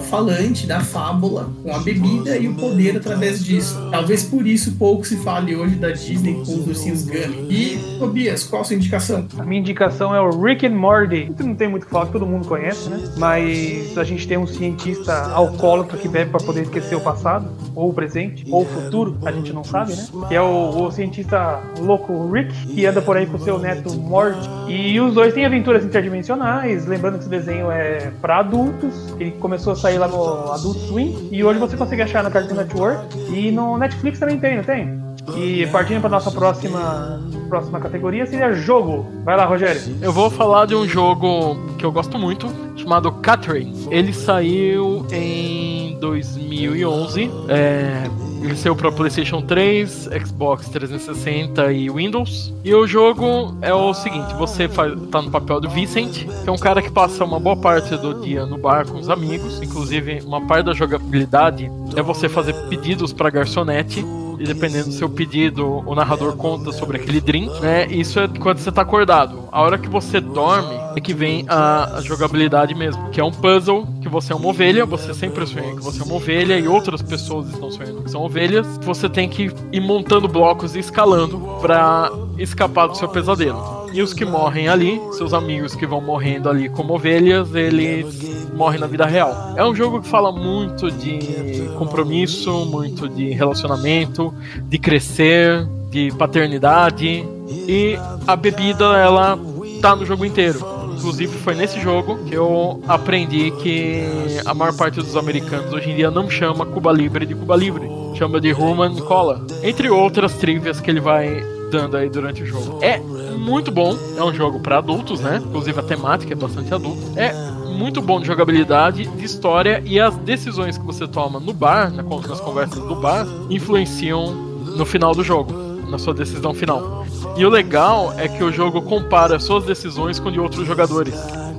falante 0.00 0.66
da 0.66 0.80
fábula 0.80 1.50
com 1.62 1.72
a 1.72 1.78
bebida 1.78 2.36
e 2.36 2.48
o 2.48 2.54
poder 2.54 2.96
através 2.96 3.44
disso. 3.44 3.88
Talvez 3.90 4.24
por 4.24 4.46
isso 4.46 4.72
pouco 4.72 5.06
se 5.06 5.16
fale 5.18 5.54
hoje 5.54 5.76
da 5.76 5.90
Disney 5.92 6.34
com 6.34 6.42
os 6.42 6.66
ursinhos 6.66 7.04
Gummy. 7.04 7.46
E, 7.48 7.98
Tobias, 7.98 8.44
qual 8.44 8.62
a 8.62 8.64
sua 8.64 8.76
indicação? 8.76 9.26
A 9.38 9.44
minha 9.44 9.60
indicação 9.60 10.14
é 10.14 10.20
o 10.20 10.30
Rick 10.42 10.66
and 10.66 10.74
Morty. 10.74 11.32
Não 11.38 11.54
tem 11.54 11.68
muito 11.68 11.84
o 11.84 11.86
que 11.86 11.92
falar, 11.92 12.06
todo 12.06 12.26
mundo 12.26 12.46
conhece, 12.48 12.88
né? 12.88 12.98
Mas 13.16 13.96
a 13.96 14.04
gente 14.04 14.26
tem 14.26 14.36
um 14.36 14.46
cientista 14.46 15.05
alcoólatra 15.12 15.96
que 15.96 16.08
bebe 16.08 16.30
para 16.30 16.44
poder 16.44 16.62
esquecer 16.62 16.96
o 16.96 17.00
passado, 17.00 17.48
ou 17.74 17.90
o 17.90 17.94
presente, 17.94 18.44
ou 18.50 18.62
o 18.62 18.66
futuro, 18.66 19.16
a 19.24 19.32
gente 19.32 19.52
não 19.52 19.62
sabe, 19.62 19.94
né? 19.94 20.04
Que 20.28 20.34
é 20.34 20.42
o, 20.42 20.86
o 20.86 20.90
cientista 20.90 21.60
louco 21.78 22.30
Rick, 22.30 22.52
que 22.66 22.86
anda 22.86 23.00
por 23.00 23.16
aí 23.16 23.26
com 23.26 23.38
seu 23.38 23.58
neto 23.58 23.94
Morty. 23.94 24.48
E 24.68 25.00
os 25.00 25.14
dois 25.14 25.32
têm 25.32 25.44
aventuras 25.44 25.84
interdimensionais, 25.84 26.86
lembrando 26.86 27.14
que 27.14 27.20
esse 27.20 27.28
desenho 27.28 27.70
é 27.70 28.10
para 28.20 28.38
adultos, 28.38 29.14
ele 29.20 29.32
começou 29.32 29.76
sair 29.76 29.98
lá 29.98 30.08
no 30.08 30.52
Adult 30.52 30.78
Swim 30.78 31.28
e 31.30 31.44
hoje 31.44 31.58
você 31.58 31.76
consegue 31.76 32.02
achar 32.02 32.24
no 32.24 32.30
Cartoon 32.30 32.56
Network 32.56 33.06
e 33.30 33.50
no 33.52 33.76
Netflix 33.78 34.18
também 34.18 34.38
tem, 34.38 34.56
não 34.56 34.64
tem? 34.64 35.05
E 35.34 35.66
partindo 35.66 36.00
para 36.00 36.10
nossa 36.10 36.30
próxima 36.30 37.20
próxima 37.48 37.80
categoria 37.80 38.26
seria 38.26 38.52
jogo. 38.52 39.06
Vai 39.24 39.36
lá, 39.36 39.44
Rogério. 39.44 39.80
Eu 40.02 40.12
vou 40.12 40.30
falar 40.30 40.66
de 40.66 40.74
um 40.74 40.86
jogo 40.86 41.56
que 41.78 41.84
eu 41.84 41.92
gosto 41.92 42.18
muito, 42.18 42.48
chamado 42.76 43.10
Catherine. 43.12 43.86
Ele 43.90 44.12
saiu 44.12 45.06
em 45.10 45.96
2011. 46.00 47.30
É, 47.48 48.04
ele 48.42 48.56
saiu 48.56 48.76
para 48.76 48.92
PlayStation 48.92 49.42
3, 49.42 50.08
Xbox 50.24 50.68
360 50.68 51.72
e 51.72 51.90
Windows. 51.90 52.52
E 52.64 52.74
o 52.74 52.86
jogo 52.86 53.56
é 53.62 53.72
o 53.72 53.94
seguinte: 53.94 54.34
você 54.34 54.68
faz, 54.68 54.92
tá 55.10 55.22
no 55.22 55.30
papel 55.30 55.60
do 55.60 55.70
Vincent, 55.70 56.24
que 56.24 56.48
é 56.48 56.52
um 56.52 56.58
cara 56.58 56.82
que 56.82 56.90
passa 56.90 57.24
uma 57.24 57.40
boa 57.40 57.56
parte 57.56 57.96
do 57.96 58.20
dia 58.20 58.44
no 58.44 58.58
bar 58.58 58.86
com 58.86 58.98
os 58.98 59.08
amigos. 59.08 59.62
Inclusive, 59.62 60.22
uma 60.24 60.40
parte 60.46 60.66
da 60.66 60.72
jogabilidade 60.72 61.70
é 61.96 62.02
você 62.02 62.28
fazer 62.28 62.54
pedidos 62.68 63.12
para 63.12 63.30
garçonete 63.30 64.04
e 64.38 64.44
dependendo 64.44 64.86
do 64.86 64.92
seu 64.92 65.08
pedido, 65.08 65.82
o 65.86 65.94
narrador 65.94 66.36
conta 66.36 66.72
sobre 66.72 66.98
aquele 66.98 67.20
drink, 67.20 67.60
né? 67.60 67.86
Isso 67.86 68.18
é 68.20 68.28
quando 68.28 68.58
você 68.58 68.72
tá 68.72 68.82
acordado. 68.82 69.48
A 69.50 69.62
hora 69.62 69.78
que 69.78 69.88
você 69.88 70.20
dorme, 70.20 70.76
é 70.96 71.00
que 71.00 71.12
vem 71.12 71.44
a, 71.46 71.98
a, 71.98 72.00
jogabilidade 72.00 72.74
mesmo, 72.74 73.10
que 73.10 73.20
é 73.20 73.24
um 73.24 73.30
puzzle 73.30 73.86
que 74.00 74.08
você 74.08 74.32
é 74.32 74.36
uma 74.36 74.48
ovelha, 74.48 74.86
você 74.86 75.12
sempre 75.12 75.46
sonha 75.46 75.76
que 75.76 75.82
você 75.82 76.00
é 76.00 76.04
uma 76.04 76.14
ovelha 76.14 76.58
e 76.58 76.66
outras 76.66 77.02
pessoas 77.02 77.48
estão 77.50 77.70
sonhando 77.70 78.02
que 78.02 78.10
são 78.10 78.22
ovelhas. 78.22 78.66
Você 78.82 79.08
tem 79.08 79.28
que 79.28 79.52
ir 79.70 79.80
montando 79.80 80.26
blocos 80.26 80.74
e 80.74 80.78
escalando 80.78 81.38
para 81.60 82.10
escapar 82.38 82.86
do 82.88 82.96
seu 82.96 83.08
pesadelo. 83.08 83.75
E 83.96 84.02
os 84.02 84.12
que 84.12 84.26
morrem 84.26 84.68
ali, 84.68 85.00
seus 85.12 85.32
amigos 85.32 85.74
que 85.74 85.86
vão 85.86 86.02
morrendo 86.02 86.50
ali 86.50 86.68
como 86.68 86.92
ovelhas, 86.92 87.54
eles 87.54 88.46
morrem 88.52 88.78
na 88.78 88.86
vida 88.86 89.06
real. 89.06 89.54
É 89.56 89.64
um 89.64 89.74
jogo 89.74 90.02
que 90.02 90.06
fala 90.06 90.30
muito 90.30 90.90
de 90.90 91.66
compromisso, 91.78 92.66
muito 92.66 93.08
de 93.08 93.30
relacionamento, 93.30 94.34
de 94.64 94.78
crescer, 94.78 95.66
de 95.88 96.12
paternidade. 96.12 97.26
E 97.48 97.98
a 98.26 98.36
bebida, 98.36 98.84
ela 98.98 99.38
tá 99.80 99.96
no 99.96 100.04
jogo 100.04 100.26
inteiro. 100.26 100.58
Inclusive 100.94 101.38
foi 101.38 101.54
nesse 101.54 101.80
jogo 101.80 102.18
que 102.26 102.34
eu 102.34 102.82
aprendi 102.86 103.50
que 103.62 104.04
a 104.44 104.52
maior 104.52 104.76
parte 104.76 104.96
dos 104.96 105.16
americanos 105.16 105.72
hoje 105.72 105.90
em 105.90 105.96
dia 105.96 106.10
não 106.10 106.28
chama 106.28 106.66
Cuba 106.66 106.92
Libre 106.92 107.24
de 107.24 107.34
Cuba 107.34 107.56
Libre, 107.56 107.88
chama 108.14 108.42
de 108.42 108.52
Human 108.52 108.94
Cola. 108.96 109.40
Entre 109.62 109.88
outras 109.88 110.34
trivias 110.34 110.82
que 110.82 110.90
ele 110.90 111.00
vai 111.00 111.55
dando 111.70 111.96
aí 111.96 112.08
durante 112.08 112.42
o 112.42 112.46
jogo. 112.46 112.78
É 112.82 112.98
muito 112.98 113.70
bom, 113.70 113.96
é 114.16 114.22
um 114.22 114.32
jogo 114.32 114.60
para 114.60 114.78
adultos, 114.78 115.20
né? 115.20 115.40
Inclusive 115.44 115.78
a 115.78 115.82
temática 115.82 116.32
é 116.32 116.36
bastante 116.36 116.72
adulta. 116.72 117.20
É 117.20 117.32
muito 117.76 118.00
bom 118.00 118.20
de 118.20 118.26
jogabilidade, 118.26 119.06
de 119.06 119.24
história 119.24 119.82
e 119.84 120.00
as 120.00 120.16
decisões 120.16 120.78
que 120.78 120.84
você 120.84 121.06
toma 121.06 121.38
no 121.38 121.52
bar, 121.52 121.92
nas 121.92 122.40
conversas 122.40 122.78
do 122.78 122.96
bar, 122.96 123.26
influenciam 123.50 124.32
no 124.32 124.86
final 124.86 125.14
do 125.14 125.22
jogo 125.22 125.52
na 125.88 125.98
sua 125.98 126.14
decisão 126.14 126.52
final. 126.52 127.06
E 127.36 127.44
o 127.44 127.48
legal 127.48 128.14
é 128.18 128.28
que 128.28 128.42
o 128.42 128.52
jogo 128.52 128.82
compara 128.82 129.38
suas 129.38 129.64
decisões 129.64 130.18
com 130.18 130.30
de 130.30 130.40
outros 130.40 130.66
jogadores. 130.66 131.14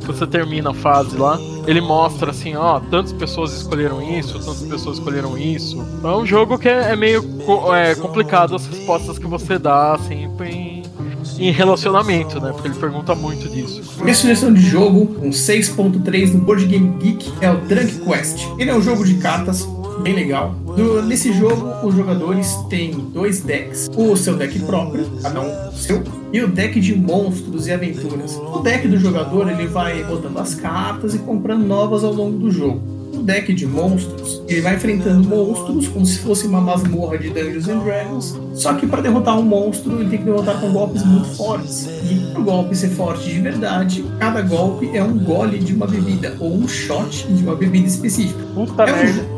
Você 0.08 0.26
termina 0.26 0.72
a 0.72 0.74
fase 0.74 1.18
lá, 1.18 1.40
ele 1.68 1.82
mostra 1.82 2.32
assim, 2.32 2.56
ó, 2.56 2.80
tantas 2.80 3.14
pessoas 3.14 3.54
escolheram 3.54 4.02
isso, 4.02 4.40
tantas 4.40 4.64
pessoas 4.64 4.98
escolheram 4.98 5.38
isso. 5.38 5.86
É 6.04 6.08
um 6.08 6.26
jogo 6.26 6.58
que 6.58 6.68
é, 6.68 6.92
é 6.92 6.96
meio 6.96 7.24
é, 7.76 7.94
complicado 7.96 8.56
as 8.56 8.66
respostas 8.66 9.20
que 9.20 9.28
você 9.28 9.60
dá, 9.60 9.94
assim, 9.94 10.30
em, 10.44 10.84
em 11.40 11.52
relacionamento, 11.52 12.40
né? 12.40 12.52
Porque 12.52 12.68
ele 12.68 12.76
pergunta 12.76 13.14
muito 13.14 13.50
disso. 13.50 13.82
Minha 14.02 14.16
sugestão 14.16 14.54
de 14.54 14.62
jogo, 14.62 15.18
um 15.22 15.30
6.3 15.30 16.34
no 16.34 16.40
Board 16.40 16.66
Game 16.66 16.98
Geek, 17.00 17.32
é 17.42 17.52
o 17.52 17.58
Drunk 17.58 18.00
Quest. 18.00 18.48
Ele 18.58 18.70
é 18.70 18.76
um 18.76 18.82
jogo 18.82 19.04
de 19.04 19.16
cartas 19.16 19.68
bem 20.01 20.16
legal. 20.16 20.56
No, 20.66 21.01
nesse 21.01 21.34
jogo, 21.34 21.86
os 21.86 21.96
jogadores 21.96 22.54
têm 22.70 22.92
dois 22.92 23.42
decks: 23.42 23.89
o 23.96 24.16
seu 24.16 24.36
deck 24.36 24.60
próprio, 24.60 25.06
cada 25.22 25.42
um 25.42 25.72
seu, 25.72 26.04
e 26.32 26.42
o 26.42 26.48
deck 26.48 26.80
de 26.80 26.96
monstros 26.96 27.68
e 27.68 27.72
aventuras. 27.72 28.36
O 28.36 28.60
deck 28.60 28.88
do 28.88 28.98
jogador 28.98 29.50
ele 29.50 29.68
vai 29.68 30.04
botando 30.04 30.38
as 30.38 30.56
cartas 30.56 31.13
e 31.16 31.20
comprando 31.20 31.66
novas 31.66 32.04
ao 32.04 32.13
longo 32.13 32.38
do 32.38 32.51
jogo 32.51 32.98
o 33.18 33.24
deck 33.24 33.54
de 33.54 33.66
monstros, 33.66 34.42
ele 34.48 34.62
vai 34.62 34.75
enfrentando 34.75 35.27
monstros 35.27 35.88
como 35.88 36.06
se 36.06 36.20
fosse 36.20 36.48
uma 36.48 36.62
masmorra 36.62 37.18
de 37.18 37.30
Dungeons 37.30 37.68
and 37.68 37.80
Dragons. 37.80 38.39
Só 38.54 38.74
que 38.74 38.86
para 38.86 39.01
derrotar 39.01 39.38
um 39.38 39.44
monstro, 39.44 40.00
ele 40.00 40.10
tem 40.10 40.20
que 40.20 40.25
derrotar 40.25 40.60
com 40.60 40.72
golpes 40.72 41.04
muito 41.04 41.27
fortes. 41.36 41.88
E 42.04 42.32
para 42.32 42.42
o 42.42 42.44
golpe 42.44 42.75
ser 42.75 42.89
forte 42.89 43.30
de 43.30 43.42
verdade, 43.42 44.06
cada 44.20 44.42
golpe 44.42 44.89
é 44.94 45.04
um 45.04 45.18
gole 45.18 45.60
de 45.60 45.74
uma 45.74 45.88
bebida 45.88 46.36
ou 46.39 46.54
um 46.54 46.68
shot 46.68 47.27
de 47.27 47.44
uma 47.44 47.56
bebida 47.56 47.88
específica. 47.88 48.44
Puta 48.54 48.84
é 48.84 48.92
merda. 48.92 49.37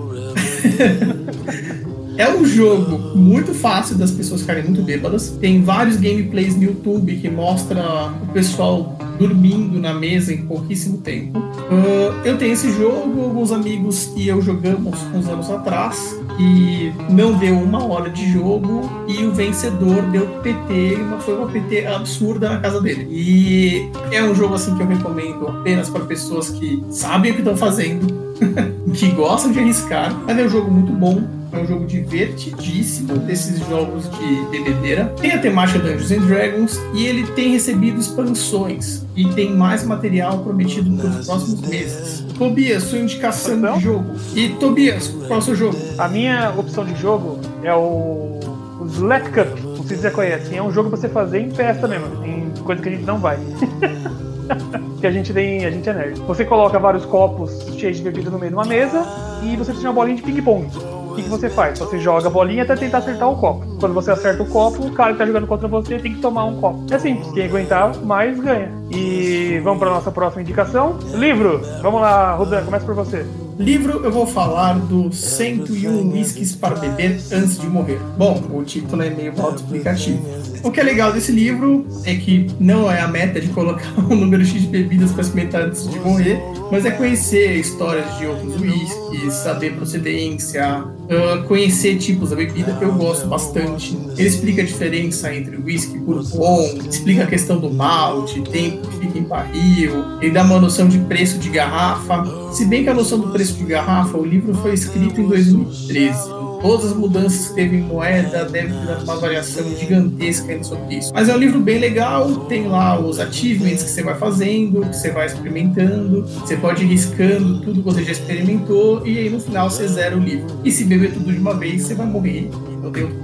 É 2.19 2.29
um 2.29 2.43
jogo 2.43 3.17
muito 3.17 3.53
fácil 3.53 3.95
das 3.95 4.11
pessoas 4.11 4.41
ficarem 4.41 4.65
muito 4.65 4.81
bêbadas. 4.81 5.29
Tem 5.39 5.63
vários 5.63 5.95
gameplays 5.95 6.53
no 6.53 6.63
YouTube 6.63 7.15
que 7.15 7.29
mostra 7.29 7.81
o 8.21 8.27
pessoal 8.33 8.97
dormindo 9.17 9.79
na 9.79 9.93
mesa 9.93 10.33
em 10.33 10.45
pouquíssimo 10.45 10.97
tempo. 10.97 11.39
Uh, 11.39 12.25
eu 12.25 12.37
tenho 12.37 12.51
esse 12.51 12.73
jogo, 12.73 13.23
alguns 13.23 13.53
amigos 13.53 14.11
e 14.17 14.27
eu 14.27 14.41
jogamos 14.41 14.99
uns 15.13 15.29
anos 15.29 15.49
atrás 15.49 16.13
e 16.37 16.91
não 17.09 17.37
deu 17.37 17.55
uma 17.55 17.85
hora 17.85 18.09
de 18.09 18.29
jogo 18.33 18.81
e 19.07 19.23
o 19.25 19.31
vencedor 19.31 20.01
deu 20.11 20.25
PT, 20.41 20.97
mas 21.09 21.23
foi 21.23 21.37
uma 21.37 21.47
PT 21.47 21.85
absurda 21.85 22.49
na 22.49 22.59
casa 22.59 22.81
dele. 22.81 23.07
E 23.09 23.89
é 24.11 24.21
um 24.21 24.35
jogo 24.35 24.55
assim 24.55 24.75
que 24.75 24.81
eu 24.81 24.87
recomendo 24.87 25.47
apenas 25.47 25.89
para 25.89 26.03
pessoas 26.03 26.49
que 26.49 26.83
sabem 26.89 27.31
o 27.31 27.35
que 27.35 27.41
estão 27.41 27.55
fazendo, 27.55 28.28
que 28.93 29.11
gostam 29.11 29.51
de 29.51 29.59
arriscar, 29.59 30.13
mas 30.25 30.37
é 30.37 30.43
um 30.43 30.49
jogo 30.49 30.71
muito 30.71 30.91
bom 30.91 31.39
é 31.51 31.57
um 31.57 31.65
jogo 31.65 31.85
divertidíssimo 31.85 33.17
desses 33.19 33.59
jogos 33.67 34.09
de 34.11 34.45
bebedeira. 34.51 35.05
Tem 35.19 35.31
a 35.31 35.39
temática 35.39 35.79
Dungeons 35.79 36.11
and 36.11 36.27
Dragons 36.27 36.79
e 36.93 37.05
ele 37.05 37.25
tem 37.31 37.51
recebido 37.51 37.99
expansões 37.99 39.03
e 39.15 39.25
tem 39.33 39.55
mais 39.55 39.83
material 39.83 40.43
prometido 40.43 40.95
para 40.95 41.09
os 41.09 41.25
próximos 41.25 41.61
meses. 41.67 42.23
Tobias, 42.37 42.83
sua 42.83 42.99
indicação 42.99 43.57
então? 43.57 43.77
de 43.77 43.83
jogo. 43.83 44.15
E 44.35 44.49
Tobias, 44.49 45.07
qual 45.07 45.35
é 45.35 45.37
o 45.37 45.41
seu 45.41 45.55
jogo? 45.55 45.77
A 45.97 46.07
minha 46.07 46.53
opção 46.55 46.85
de 46.85 46.95
jogo 46.95 47.39
é 47.63 47.73
o, 47.73 48.39
o 48.79 48.85
Slack 48.85 49.31
Cup. 49.31 49.59
Não 49.63 49.83
sei 49.83 49.97
se 49.97 50.03
você 50.03 50.11
conhece. 50.11 50.55
É 50.55 50.61
um 50.61 50.71
jogo 50.71 50.89
pra 50.89 50.99
você 50.99 51.09
fazer 51.09 51.39
em 51.39 51.51
festa 51.51 51.87
mesmo, 51.87 52.23
em 52.23 52.51
coisa 52.63 52.81
que 52.81 52.89
a 52.89 52.91
gente 52.91 53.05
não 53.05 53.17
vai. 53.17 53.39
que 54.99 55.07
a 55.07 55.11
gente 55.11 55.33
tem, 55.33 55.65
a 55.65 55.71
gente 55.71 55.87
é 55.89 55.93
nerd. 55.93 56.19
Você 56.21 56.45
coloca 56.45 56.77
vários 56.77 57.05
copos 57.05 57.65
cheios 57.77 57.97
de 57.97 58.03
bebida 58.03 58.29
no 58.29 58.37
meio 58.37 58.51
de 58.51 58.55
uma 58.55 58.65
mesa 58.65 59.05
e 59.43 59.55
você 59.55 59.71
tem 59.71 59.81
uma 59.81 59.93
bolinha 59.93 60.17
de 60.17 60.23
ping-pong 60.23 60.67
o 61.09 61.15
que, 61.15 61.23
que 61.23 61.29
você 61.29 61.49
faz? 61.49 61.79
Você 61.79 61.99
joga 61.99 62.27
a 62.27 62.29
bolinha 62.29 62.63
até 62.63 62.75
tentar 62.75 62.99
acertar 62.99 63.29
o 63.29 63.35
copo. 63.35 63.65
Quando 63.79 63.93
você 63.93 64.11
acerta 64.11 64.43
o 64.43 64.45
copo, 64.45 64.85
o 64.85 64.91
cara 64.91 65.13
que 65.13 65.19
tá 65.19 65.25
jogando 65.25 65.47
contra 65.47 65.67
você 65.67 65.97
tem 65.97 66.13
que 66.13 66.21
tomar 66.21 66.45
um 66.45 66.59
copo. 66.59 66.85
É 66.93 66.99
simples, 66.99 67.31
quem 67.31 67.45
aguentar 67.45 67.95
mais 67.97 68.39
ganha. 68.39 68.71
E 68.91 69.59
vamos 69.63 69.79
para 69.79 69.89
nossa 69.89 70.11
próxima 70.11 70.41
indicação. 70.41 70.97
Livro! 71.13 71.61
Vamos 71.81 72.01
lá, 72.01 72.35
Rodan, 72.35 72.63
começa 72.63 72.85
por 72.85 72.95
você. 72.95 73.25
Livro, 73.57 74.05
eu 74.05 74.11
vou 74.11 74.25
falar 74.25 74.79
do 74.79 75.11
101 75.11 76.13
Whiskies 76.13 76.55
para 76.55 76.75
Beber 76.75 77.19
Antes 77.33 77.59
de 77.59 77.67
Morrer. 77.67 77.99
Bom, 78.17 78.41
o 78.53 78.63
título 78.63 79.01
é 79.01 79.09
meio 79.09 79.33
autoexplicativo. 79.37 80.23
O 80.61 80.71
que 80.71 80.79
é 80.79 80.83
legal 80.83 81.13
desse 81.13 81.31
livro 81.31 81.87
é 82.03 82.15
que 82.15 82.47
não 82.59 82.91
é 82.91 82.99
a 82.99 83.07
meta 83.07 83.39
de 83.39 83.47
colocar 83.49 83.93
um 83.97 84.15
número 84.15 84.43
X 84.45 84.61
de 84.61 84.67
bebidas 84.67 85.11
para 85.11 85.21
experimentar 85.21 85.61
antes 85.61 85.87
de 85.87 85.97
morrer, 85.99 86.39
mas 86.71 86.85
é 86.85 86.91
conhecer 86.91 87.55
histórias 87.55 88.17
de 88.17 88.25
outros 88.25 88.59
whiskies, 88.59 89.33
saber 89.33 89.73
procedência, 89.73 90.83
uh, 90.83 91.43
conhecer 91.47 91.97
tipos 91.97 92.31
da 92.31 92.35
bebida. 92.35 92.77
Eu 92.81 92.93
gosto 92.93 93.27
bastante. 93.27 93.97
Ele 94.17 94.27
explica 94.27 94.61
a 94.61 94.65
diferença 94.65 95.33
entre 95.33 95.55
whisky 95.57 95.95
e 95.95 95.99
bourbon, 95.99 96.77
explica 96.89 97.23
a 97.23 97.27
questão 97.27 97.59
do 97.59 97.71
malte, 97.71 98.41
tempo 98.41 98.85
que 98.87 98.99
fica 98.99 99.17
em 99.17 99.23
barril, 99.23 99.93
ele 100.21 100.31
dá 100.31 100.43
uma 100.43 100.59
noção 100.59 100.87
de 100.87 100.99
preço 100.99 101.37
de 101.39 101.49
garrafa. 101.49 102.51
Se 102.51 102.65
bem 102.65 102.83
que 102.83 102.89
a 102.89 102.93
noção 102.93 103.19
do 103.19 103.29
preço 103.29 103.53
de 103.53 103.63
garrafa, 103.63 104.17
o 104.17 104.25
livro 104.25 104.53
foi 104.55 104.73
escrito 104.73 105.21
em 105.21 105.27
2013 105.27 106.38
todas 106.61 106.87
as 106.87 106.93
mudanças 106.93 107.49
que 107.49 107.55
teve 107.55 107.77
em 107.77 107.81
moeda, 107.81 108.45
deve 108.45 108.73
ter 108.73 109.03
uma 109.03 109.17
variação 109.17 109.63
gigantesca 109.75 110.63
sobre 110.63 110.95
isso. 110.95 111.11
Mas 111.13 111.29
é 111.29 111.35
um 111.35 111.37
livro 111.37 111.59
bem 111.59 111.79
legal, 111.79 112.29
tem 112.45 112.67
lá 112.67 112.99
os 112.99 113.19
achievements 113.19 113.83
que 113.83 113.89
você 113.89 114.03
vai 114.03 114.15
fazendo, 114.15 114.81
que 114.81 114.95
você 114.95 115.11
vai 115.11 115.25
experimentando, 115.25 116.25
você 116.25 116.57
pode 116.57 116.83
ir 116.83 116.87
riscando 116.87 117.61
tudo 117.61 117.81
que 117.81 117.85
você 117.85 118.03
já 118.03 118.11
experimentou 118.11 119.05
e 119.05 119.17
aí 119.17 119.29
no 119.29 119.39
final 119.39 119.69
você 119.69 119.87
zera 119.87 120.15
o 120.15 120.19
livro. 120.19 120.47
E 120.63 120.71
se 120.71 120.83
beber 120.85 121.13
tudo 121.13 121.31
de 121.31 121.39
uma 121.39 121.53
vez, 121.53 121.83
você 121.83 121.95
vai 121.95 122.05
morrer. 122.05 122.49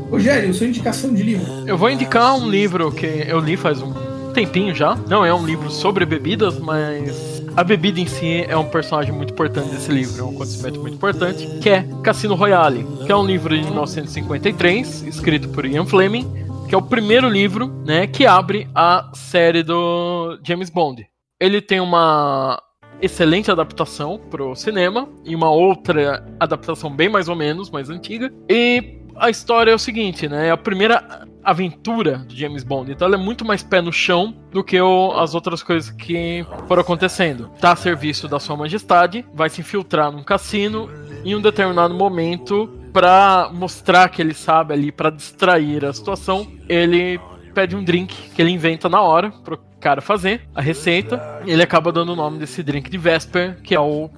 Rogério, 0.10 0.54
sua 0.54 0.68
indicação 0.68 1.14
de 1.14 1.24
livro? 1.24 1.46
Eu 1.66 1.78
vou 1.78 1.90
indicar 1.90 2.36
um 2.36 2.50
livro 2.50 2.92
que 2.92 3.06
eu 3.06 3.40
li 3.40 3.58
faz 3.58 3.82
um 3.82 3.94
tempinho 4.34 4.76
já. 4.76 4.98
Não 5.10 5.26
é 5.26 5.34
um 5.34 5.46
livro 5.46 5.72
sobre 5.72 6.06
bebidas, 6.06 6.60
mas 6.60 7.35
a 7.56 7.64
bebida 7.64 8.00
em 8.00 8.06
si 8.06 8.44
é 8.48 8.58
um 8.58 8.68
personagem 8.68 9.14
muito 9.14 9.32
importante 9.32 9.70
desse 9.70 9.90
livro, 9.92 10.22
é 10.22 10.26
um 10.26 10.36
acontecimento 10.36 10.80
muito 10.82 10.96
importante, 10.96 11.48
que 11.62 11.70
é 11.70 11.88
Cassino 12.04 12.36
Royale, 12.36 12.86
que 13.06 13.12
é 13.12 13.16
um 13.16 13.26
livro 13.26 13.56
de 13.56 13.64
1953, 13.64 15.04
escrito 15.04 15.48
por 15.50 15.66
Ian 15.66 15.86
Fleming, 15.86 16.28
que 16.68 16.76
é 16.76 16.78
o 16.78 16.82
primeiro 16.82 17.30
livro, 17.30 17.68
né, 17.86 18.08
que 18.08 18.26
abre 18.26 18.68
a 18.76 19.10
série 19.14 19.64
do 19.64 20.38
James 20.44 20.70
Bond. 20.70 21.08
Ele 21.40 21.62
tem 21.62 21.80
uma 21.80 22.62
excelente 23.02 23.50
adaptação 23.50 24.20
pro 24.30 24.56
cinema 24.56 25.08
e 25.24 25.36
uma 25.36 25.50
outra 25.50 26.26
adaptação 26.40 26.90
bem 26.90 27.08
mais 27.08 27.30
ou 27.30 27.36
menos, 27.36 27.70
mais 27.70 27.90
antiga. 27.90 28.34
E 28.50 29.00
a 29.16 29.30
história 29.30 29.72
é 29.72 29.76
o 29.76 29.80
seguinte, 29.80 30.28
né? 30.28 30.48
É 30.48 30.52
a 30.52 30.58
primeira 30.58 31.26
aventura 31.46 32.18
do 32.18 32.36
James 32.36 32.64
Bond. 32.64 32.92
Então 32.92 33.08
ela 33.08 33.16
é 33.16 33.20
muito 33.20 33.46
mais 33.46 33.64
pé 33.64 33.82
no 33.82 33.94
chão 33.94 34.36
do 34.52 34.64
que 34.64 34.80
o, 34.80 35.12
as 35.12 35.36
outras 35.36 35.62
coisas 35.62 35.90
que 35.92 36.46
foram 36.68 36.82
acontecendo. 36.82 37.50
Tá 37.60 37.74
a 37.74 37.76
serviço 37.76 38.28
da 38.28 38.40
Sua 38.40 38.58
Majestade, 38.58 39.26
vai 39.34 39.50
se 39.50 39.62
infiltrar 39.62 40.12
num 40.12 40.24
cassino 40.24 40.90
em 41.24 41.36
um 41.36 41.42
determinado 41.42 41.94
momento 41.94 42.68
para 42.92 43.50
mostrar 43.54 44.10
que 44.10 44.22
ele 44.22 44.34
sabe 44.34 44.74
ali, 44.74 44.92
para 44.92 45.10
distrair 45.10 45.84
a 45.84 45.92
situação, 45.92 46.48
ele 46.70 47.20
pede 47.54 47.76
um 47.76 47.84
drink 47.84 48.14
que 48.32 48.42
ele 48.42 48.52
inventa 48.52 48.88
na 48.88 49.02
hora 49.02 49.32
pro 49.44 49.60
cara 49.80 50.02
fazer 50.02 50.48
a 50.56 50.62
receita. 50.62 51.42
Ele 51.46 51.62
acaba 51.62 51.92
dando 51.92 52.14
o 52.14 52.16
nome 52.16 52.40
desse 52.40 52.64
drink 52.64 52.90
de 52.90 52.98
Vesper, 52.98 53.62
que 53.62 53.76
é 53.76 53.80
o 53.80 54.10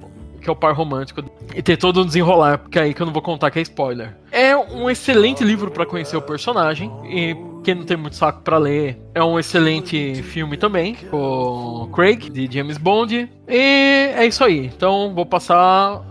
que 0.42 0.50
é 0.50 0.52
o 0.52 0.56
par 0.56 0.74
romântico. 0.74 1.24
E 1.56 1.62
tem 1.62 1.76
todo 1.76 2.02
um 2.02 2.06
desenrolar, 2.06 2.58
porque 2.60 2.78
é 2.80 2.84
aí 2.84 2.94
que 2.94 3.02
eu 3.02 3.06
não 3.06 3.14
vou 3.14 3.22
contar 3.22 3.52
que 3.52 3.60
é 3.60 3.62
spoiler. 3.62 4.16
É 4.32 4.56
um 4.56 4.90
excelente 4.90 5.44
livro 5.44 5.72
para 5.72 5.86
conhecer 5.86 6.18
o 6.18 6.22
personagem 6.22 6.92
e 7.06 7.36
quem 7.64 7.76
não 7.76 7.84
tem 7.84 7.98
muito 7.98 8.16
saco 8.16 8.42
para 8.42 8.58
ler, 8.58 8.98
é 9.14 9.22
um 9.22 9.38
excelente 9.38 10.24
filme 10.24 10.56
também, 10.56 10.96
com 11.12 11.90
Craig, 11.94 12.30
de 12.30 12.48
James 12.50 12.78
Bond. 12.78 13.30
E 13.46 14.14
é 14.16 14.26
isso 14.26 14.42
aí. 14.44 14.68
Então 14.68 15.14
vou 15.14 15.26
passar 15.26 16.02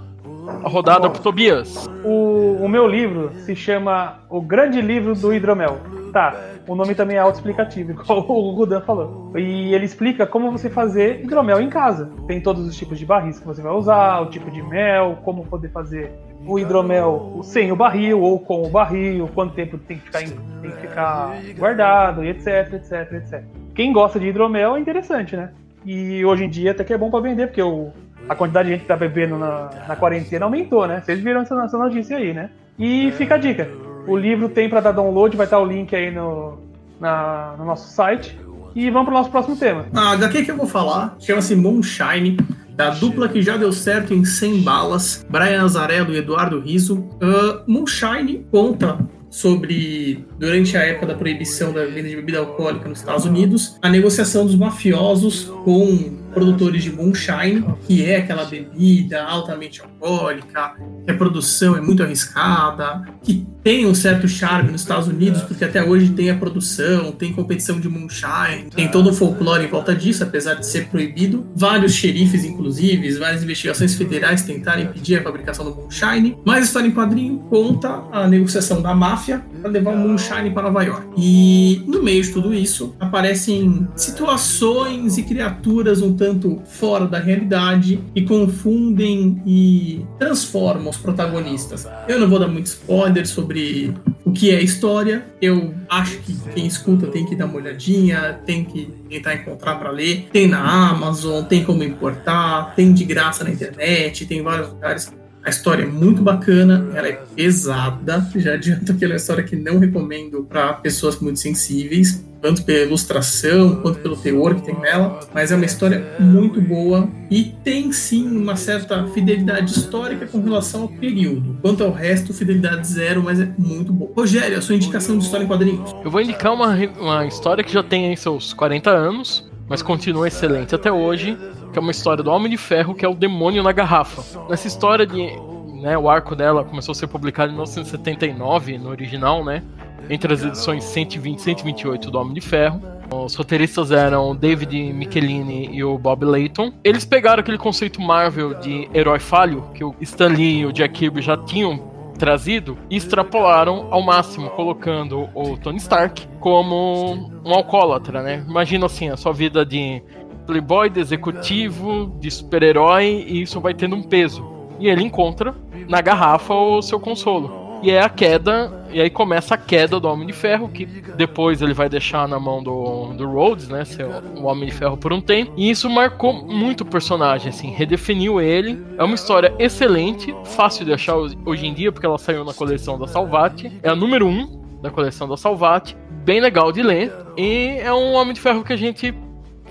a 0.62 0.68
rodada 0.68 1.08
pro 1.08 1.22
Tobias. 1.22 1.88
O, 2.04 2.58
o 2.60 2.68
meu 2.68 2.86
livro 2.86 3.32
se 3.44 3.56
chama 3.56 4.18
O 4.28 4.40
Grande 4.42 4.82
Livro 4.82 5.14
do 5.14 5.32
Hidromel. 5.32 5.80
Tá, 6.16 6.34
o 6.66 6.74
nome 6.74 6.94
também 6.94 7.18
é 7.18 7.20
autoexplicativo, 7.20 7.90
igual 8.00 8.26
o 8.26 8.50
Rudan 8.52 8.80
falou. 8.80 9.32
E 9.36 9.74
ele 9.74 9.84
explica 9.84 10.26
como 10.26 10.50
você 10.50 10.70
fazer 10.70 11.20
hidromel 11.22 11.60
em 11.60 11.68
casa. 11.68 12.10
Tem 12.26 12.40
todos 12.40 12.66
os 12.66 12.74
tipos 12.74 12.98
de 12.98 13.04
barris 13.04 13.38
que 13.38 13.46
você 13.46 13.60
vai 13.60 13.72
usar, 13.72 14.22
o 14.22 14.30
tipo 14.30 14.50
de 14.50 14.62
mel, 14.62 15.18
como 15.22 15.44
poder 15.44 15.68
fazer 15.68 16.10
o 16.46 16.58
hidromel 16.58 17.40
sem 17.42 17.70
o 17.70 17.76
barril 17.76 18.22
ou 18.22 18.40
com 18.40 18.62
o 18.62 18.70
barril, 18.70 19.28
quanto 19.34 19.52
tempo 19.52 19.76
tem 19.76 19.98
que 19.98 20.04
ficar, 20.04 20.20
tem 20.20 20.70
que 20.70 20.80
ficar 20.88 21.34
guardado, 21.58 22.24
e 22.24 22.30
etc, 22.30 22.72
etc, 22.72 23.12
etc. 23.12 23.44
Quem 23.74 23.92
gosta 23.92 24.18
de 24.18 24.28
hidromel 24.28 24.74
é 24.74 24.80
interessante, 24.80 25.36
né? 25.36 25.50
E 25.84 26.24
hoje 26.24 26.44
em 26.44 26.48
dia 26.48 26.70
até 26.70 26.82
que 26.82 26.94
é 26.94 26.96
bom 26.96 27.10
para 27.10 27.20
vender, 27.20 27.48
porque 27.48 27.60
o, 27.60 27.92
a 28.26 28.34
quantidade 28.34 28.68
de 28.68 28.72
gente 28.72 28.82
que 28.84 28.88
tá 28.88 28.96
bebendo 28.96 29.36
na, 29.36 29.68
na 29.86 29.96
quarentena 29.96 30.46
aumentou, 30.46 30.86
né? 30.86 31.02
Vocês 31.04 31.20
viram 31.20 31.42
essa, 31.42 31.62
essa 31.62 31.76
notícia 31.76 32.16
aí, 32.16 32.32
né? 32.32 32.48
E 32.78 33.12
fica 33.12 33.34
a 33.34 33.38
dica. 33.38 33.68
O 34.06 34.16
livro 34.16 34.48
tem 34.48 34.68
para 34.68 34.80
dar 34.80 34.92
download, 34.92 35.36
vai 35.36 35.46
estar 35.46 35.58
o 35.58 35.64
link 35.64 35.94
aí 35.94 36.10
no, 36.10 36.58
na, 37.00 37.54
no 37.58 37.64
nosso 37.64 37.92
site. 37.92 38.38
E 38.74 38.90
vamos 38.90 39.06
para 39.06 39.14
o 39.14 39.18
nosso 39.18 39.30
próximo 39.30 39.56
tema. 39.56 39.86
HQ 39.94 40.44
que 40.44 40.50
eu 40.50 40.56
vou 40.56 40.66
falar 40.66 41.16
chama-se 41.18 41.56
Moonshine 41.56 42.36
da 42.76 42.90
dupla 42.90 43.26
que 43.26 43.40
já 43.40 43.56
deu 43.56 43.72
certo 43.72 44.12
em 44.12 44.22
100 44.22 44.60
balas, 44.60 45.26
Brian 45.30 45.64
Azarello 45.64 46.12
e 46.12 46.18
Eduardo 46.18 46.60
Riso. 46.60 46.98
Uh, 46.98 47.62
Moonshine 47.66 48.46
conta 48.50 48.98
sobre, 49.30 50.26
durante 50.38 50.76
a 50.76 50.82
época 50.82 51.06
da 51.06 51.14
proibição 51.14 51.72
da 51.72 51.84
venda 51.86 52.08
de 52.08 52.16
bebida 52.16 52.38
alcoólica 52.38 52.88
nos 52.88 52.98
Estados 52.98 53.24
Unidos, 53.24 53.78
a 53.80 53.88
negociação 53.88 54.44
dos 54.44 54.54
mafiosos 54.54 55.44
com 55.64 56.25
produtores 56.36 56.84
de 56.84 56.92
moonshine, 56.92 57.64
que 57.86 58.04
é 58.04 58.18
aquela 58.18 58.44
bebida 58.44 59.24
altamente 59.24 59.80
alcoólica, 59.80 60.74
que 61.06 61.10
a 61.10 61.14
produção 61.14 61.74
é 61.74 61.80
muito 61.80 62.02
arriscada, 62.02 63.06
que 63.22 63.46
tem 63.64 63.86
um 63.86 63.94
certo 63.94 64.28
charme 64.28 64.70
nos 64.70 64.82
Estados 64.82 65.08
Unidos, 65.08 65.40
porque 65.40 65.64
até 65.64 65.82
hoje 65.82 66.10
tem 66.10 66.28
a 66.30 66.36
produção, 66.36 67.10
tem 67.10 67.32
competição 67.32 67.80
de 67.80 67.88
moonshine, 67.88 68.68
tem 68.70 68.86
todo 68.90 69.08
o 69.08 69.14
folclore 69.14 69.64
em 69.64 69.68
volta 69.68 69.94
disso, 69.94 70.22
apesar 70.22 70.54
de 70.54 70.66
ser 70.66 70.88
proibido. 70.88 71.46
Vários 71.56 71.94
xerifes, 71.94 72.44
inclusive, 72.44 73.10
várias 73.14 73.42
investigações 73.42 73.94
federais 73.94 74.42
tentaram 74.42 74.82
impedir 74.82 75.16
a 75.18 75.22
fabricação 75.22 75.64
do 75.64 75.74
moonshine, 75.74 76.36
mas 76.44 76.58
a 76.58 76.64
história 76.66 76.86
em 76.86 76.92
quadrinho 76.92 77.38
conta 77.48 78.04
a 78.12 78.28
negociação 78.28 78.82
da 78.82 78.94
máfia 78.94 79.42
para 79.62 79.70
levar 79.70 79.94
o 79.94 79.96
moonshine 79.96 80.50
para 80.50 80.64
Nova 80.64 80.82
York. 80.84 81.06
E 81.16 81.82
no 81.86 82.02
meio 82.02 82.22
de 82.22 82.30
tudo 82.30 82.52
isso, 82.52 82.94
aparecem 83.00 83.88
situações 83.96 85.16
e 85.16 85.22
criaturas 85.22 86.02
um 86.02 86.14
tanto 86.14 86.25
tanto 86.26 86.60
fora 86.64 87.06
da 87.06 87.20
realidade 87.20 88.00
e 88.12 88.22
confundem 88.22 89.40
e 89.46 90.04
transformam 90.18 90.90
os 90.90 90.96
protagonistas. 90.96 91.86
Eu 92.08 92.18
não 92.18 92.28
vou 92.28 92.40
dar 92.40 92.48
muito 92.48 92.66
spoiler 92.66 93.26
sobre 93.28 93.94
o 94.24 94.32
que 94.32 94.50
é 94.50 94.60
história. 94.60 95.24
Eu 95.40 95.72
acho 95.88 96.18
que 96.18 96.36
quem 96.52 96.66
escuta 96.66 97.06
tem 97.06 97.24
que 97.24 97.36
dar 97.36 97.46
uma 97.46 97.58
olhadinha, 97.58 98.40
tem 98.44 98.64
que 98.64 98.92
tentar 99.08 99.36
encontrar 99.36 99.76
para 99.76 99.90
ler. 99.90 100.28
Tem 100.32 100.48
na 100.48 100.90
Amazon, 100.90 101.44
tem 101.44 101.62
como 101.62 101.84
importar, 101.84 102.74
tem 102.74 102.92
de 102.92 103.04
graça 103.04 103.44
na 103.44 103.50
internet, 103.50 104.26
tem 104.26 104.42
vários 104.42 104.68
lugares. 104.70 105.12
A 105.46 105.48
história 105.48 105.84
é 105.84 105.86
muito 105.86 106.22
bacana, 106.22 106.88
ela 106.92 107.06
é 107.06 107.12
pesada. 107.36 108.28
Já 108.34 108.54
adianto 108.54 108.92
que 108.94 109.04
ela 109.04 109.12
é 109.12 109.14
uma 109.14 109.18
história 109.18 109.44
que 109.44 109.54
não 109.54 109.78
recomendo 109.78 110.42
para 110.42 110.72
pessoas 110.72 111.20
muito 111.20 111.38
sensíveis 111.38 112.26
tanto 112.40 112.64
pela 112.64 112.84
ilustração 112.84 113.76
quanto 113.76 113.98
pelo 114.00 114.16
teor 114.16 114.54
que 114.54 114.62
tem 114.62 114.78
nela, 114.78 115.20
mas 115.34 115.50
é 115.50 115.56
uma 115.56 115.64
história 115.64 116.06
muito 116.20 116.60
boa 116.60 117.08
e 117.30 117.44
tem 117.64 117.90
sim 117.90 118.24
uma 118.36 118.54
certa 118.54 119.04
fidelidade 119.08 119.72
histórica 119.72 120.26
com 120.26 120.40
relação 120.40 120.82
ao 120.82 120.88
período. 120.88 121.56
Quanto 121.62 121.82
ao 121.82 121.90
resto, 121.90 122.32
fidelidade 122.32 122.86
zero, 122.86 123.22
mas 123.22 123.40
é 123.40 123.48
muito 123.58 123.92
boa. 123.92 124.12
Rogério, 124.14 124.58
a 124.58 124.60
sua 124.60 124.76
indicação 124.76 125.18
de 125.18 125.24
história 125.24 125.44
em 125.44 125.48
quadrinhos? 125.48 125.92
Eu 126.04 126.10
vou 126.10 126.20
indicar 126.20 126.52
uma, 126.52 126.76
uma 127.00 127.26
história 127.26 127.64
que 127.64 127.72
já 127.72 127.82
tem 127.82 128.08
aí 128.08 128.16
seus 128.16 128.52
40 128.52 128.90
anos, 128.90 129.50
mas 129.68 129.82
continua 129.82 130.28
excelente 130.28 130.74
até 130.74 130.92
hoje, 130.92 131.36
que 131.76 131.78
é 131.78 131.82
uma 131.82 131.90
história 131.90 132.24
do 132.24 132.30
Homem 132.30 132.48
de 132.48 132.56
Ferro, 132.56 132.94
que 132.94 133.04
é 133.04 133.08
o 133.08 133.12
Demônio 133.12 133.62
na 133.62 133.70
Garrafa. 133.70 134.22
Nessa 134.48 134.66
história 134.66 135.06
de 135.06 135.28
né, 135.74 135.98
o 135.98 136.08
arco 136.08 136.34
dela 136.34 136.64
começou 136.64 136.92
a 136.92 136.94
ser 136.94 137.06
publicado 137.06 137.50
em 137.50 137.54
1979, 137.54 138.78
no 138.78 138.88
original, 138.88 139.44
né? 139.44 139.62
entre 140.08 140.32
as 140.32 140.42
edições 140.42 140.84
120 140.84 141.36
e 141.36 141.42
128 141.42 142.10
do 142.10 142.18
Homem 142.18 142.32
de 142.32 142.40
Ferro. 142.40 142.80
Os 143.14 143.34
roteiristas 143.34 143.90
eram 143.90 144.30
o 144.30 144.34
David 144.34 144.90
Michelini 144.94 145.68
e 145.70 145.84
o 145.84 145.98
Bob 145.98 146.24
Layton. 146.24 146.72
Eles 146.82 147.04
pegaram 147.04 147.40
aquele 147.40 147.58
conceito 147.58 148.00
Marvel 148.00 148.54
de 148.54 148.88
herói 148.94 149.18
falho, 149.18 149.68
que 149.74 149.84
o 149.84 149.94
Stan 150.00 150.28
Lee 150.28 150.60
e 150.60 150.64
o 150.64 150.72
Jack 150.72 150.94
Kirby 150.94 151.20
já 151.20 151.36
tinham 151.36 151.92
trazido 152.16 152.78
e 152.88 152.96
extrapolaram 152.96 153.88
ao 153.90 154.00
máximo, 154.00 154.48
colocando 154.48 155.28
o 155.34 155.58
Tony 155.58 155.76
Stark 155.76 156.26
como 156.40 157.30
um 157.44 157.52
alcoólatra, 157.52 158.22
né? 158.22 158.42
Imagina 158.48 158.86
assim, 158.86 159.10
a 159.10 159.16
sua 159.18 159.34
vida 159.34 159.66
de 159.66 160.02
playboy, 160.46 160.88
de 160.88 161.00
executivo, 161.00 162.16
de 162.20 162.30
super-herói, 162.30 163.24
e 163.26 163.42
isso 163.42 163.60
vai 163.60 163.74
tendo 163.74 163.96
um 163.96 164.02
peso. 164.02 164.44
E 164.78 164.88
ele 164.88 165.02
encontra 165.02 165.54
na 165.88 166.00
garrafa 166.00 166.54
o 166.54 166.82
seu 166.82 167.00
consolo. 167.00 167.66
E 167.82 167.90
é 167.90 168.00
a 168.00 168.08
queda, 168.08 168.86
e 168.90 169.00
aí 169.00 169.10
começa 169.10 169.54
a 169.54 169.58
queda 169.58 170.00
do 170.00 170.08
Homem 170.08 170.26
de 170.26 170.32
Ferro, 170.32 170.68
que 170.68 170.86
depois 170.86 171.60
ele 171.60 171.74
vai 171.74 171.88
deixar 171.88 172.26
na 172.26 172.40
mão 172.40 172.62
do, 172.62 173.12
do 173.12 173.28
Rhodes, 173.30 173.68
né? 173.68 173.84
Ser 173.84 174.06
o 174.06 174.44
Homem 174.44 174.68
de 174.68 174.74
Ferro 174.74 174.96
por 174.96 175.12
um 175.12 175.20
tempo. 175.20 175.52
E 175.56 175.70
isso 175.70 175.88
marcou 175.90 176.32
muito 176.32 176.80
o 176.80 176.86
personagem, 176.86 177.50
assim, 177.50 177.70
redefiniu 177.70 178.40
ele. 178.40 178.82
É 178.96 179.04
uma 179.04 179.14
história 179.14 179.54
excelente, 179.58 180.34
fácil 180.44 180.84
de 180.84 180.92
achar 180.92 181.16
hoje 181.16 181.66
em 181.66 181.74
dia, 181.74 181.92
porque 181.92 182.06
ela 182.06 182.18
saiu 182.18 182.44
na 182.44 182.54
coleção 182.54 182.98
da 182.98 183.06
Salvati. 183.06 183.70
É 183.82 183.90
a 183.90 183.94
número 183.94 184.26
1 184.26 184.30
um 184.30 184.80
da 184.80 184.90
coleção 184.90 185.28
da 185.28 185.36
Salvati. 185.36 185.96
Bem 186.24 186.40
legal 186.40 186.72
de 186.72 186.82
ler. 186.82 187.12
E 187.36 187.76
é 187.78 187.92
um 187.92 188.14
Homem 188.14 188.32
de 188.32 188.40
Ferro 188.40 188.64
que 188.64 188.72
a 188.72 188.76
gente 188.76 189.14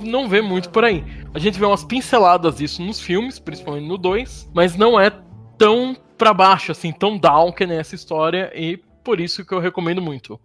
não 0.02 0.28
vê 0.28 0.42
muito 0.42 0.70
por 0.70 0.84
aí. 0.84 1.04
A 1.34 1.40
gente 1.40 1.60
vê 1.60 1.66
umas 1.66 1.84
pinceladas 1.84 2.58
disso 2.58 2.82
nos 2.82 3.00
filmes, 3.00 3.40
principalmente 3.40 3.88
no 3.88 3.98
2, 3.98 4.52
mas 4.54 4.76
não 4.76 5.00
é 5.00 5.12
tão 5.58 5.96
para 6.18 6.34
baixo, 6.34 6.72
assim, 6.72 6.92
tão 6.92 7.18
down 7.18 7.52
que 7.52 7.66
nessa 7.66 7.96
história, 7.96 8.52
e 8.56 8.78
por 9.04 9.20
isso 9.20 9.46
que 9.46 9.54
eu 9.54 9.60
recomendo 9.60 10.02
muito. 10.02 10.40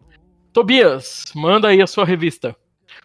Tobias, 0.52 1.24
manda 1.34 1.68
aí 1.68 1.80
a 1.80 1.86
sua 1.86 2.04
revista. 2.04 2.56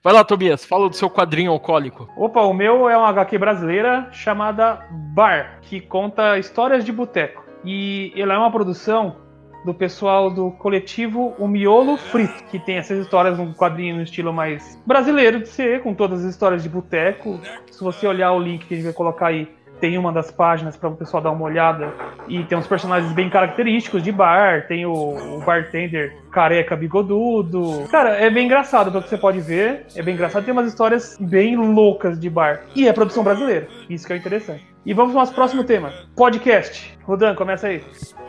Vai 0.04 0.14
lá, 0.14 0.24
Tobias, 0.24 0.66
fala 0.66 0.90
do 0.90 0.96
seu 0.96 1.10
quadrinho 1.10 1.52
alcoólico. 1.52 2.10
Opa, 2.18 2.42
o 2.42 2.54
meu 2.54 2.90
é 2.90 2.98
uma 2.98 3.10
HQ 3.10 3.38
brasileira 3.38 4.08
chamada 4.12 4.88
Bar, 5.14 5.60
que 5.62 5.80
conta 5.80 6.38
histórias 6.38 6.84
de 6.84 6.92
boteco. 6.92 7.44
E 7.64 8.12
ela 8.16 8.34
é 8.34 8.38
uma 8.38 8.52
produção 8.52 9.18
do 9.66 9.74
pessoal 9.74 10.30
do 10.30 10.52
coletivo 10.52 11.34
O 11.40 11.48
Miolo 11.48 11.98
Frito, 11.98 12.44
que 12.52 12.60
tem 12.60 12.78
essas 12.78 13.00
histórias 13.00 13.38
num 13.38 13.52
quadrinho 13.52 13.96
no 13.96 14.04
estilo 14.04 14.32
mais 14.32 14.80
brasileiro 14.86 15.40
de 15.40 15.48
ser, 15.48 15.82
com 15.82 15.94
todas 15.94 16.24
as 16.24 16.32
histórias 16.32 16.62
de 16.62 16.70
boteco. 16.70 17.40
Se 17.72 17.84
você 17.84 18.08
olhar 18.08 18.32
o 18.32 18.40
link 18.40 18.66
que 18.66 18.76
a 18.76 18.78
gente 18.78 18.86
vai 18.86 18.94
colocar 18.94 19.28
aí, 19.28 19.50
tem 19.80 19.98
uma 19.98 20.12
das 20.12 20.32
páginas 20.32 20.78
para 20.78 20.90
o 20.90 20.96
pessoal 20.96 21.22
dar 21.22 21.32
uma 21.32 21.44
olhada 21.44 21.94
e 22.28 22.44
tem 22.44 22.58
uns 22.58 22.68
personagens 22.68 23.12
bem 23.12 23.30
característicos 23.30 24.02
de 24.02 24.12
bar, 24.12 24.68
tem 24.68 24.86
o, 24.86 24.94
o 24.94 25.44
bartender 25.46 26.16
careca 26.32 26.76
bigodudo. 26.76 27.86
Cara, 27.90 28.12
é 28.12 28.30
bem 28.30 28.46
engraçado 28.46 28.92
pelo 28.92 29.04
que 29.04 29.10
você 29.10 29.18
pode 29.18 29.42
ver, 29.42 29.86
é 29.96 30.02
bem 30.02 30.14
engraçado, 30.14 30.46
tem 30.46 30.54
umas 30.54 30.68
histórias 30.68 31.18
bem 31.20 31.56
loucas 31.56 32.20
de 32.20 32.30
bar. 32.30 32.62
E 32.76 32.88
é 32.88 32.94
produção 32.94 33.24
brasileira, 33.24 33.68
isso 33.90 34.08
que 34.08 34.14
é 34.14 34.18
interessante. 34.18 34.75
E 34.86 34.94
vamos 34.94 35.14
para 35.14 35.18
o 35.18 35.22
nosso 35.22 35.34
próximo 35.34 35.64
tema, 35.64 35.92
podcast. 36.16 36.96
Rodan, 37.06 37.34
começa 37.34 37.66
aí. 37.66 37.82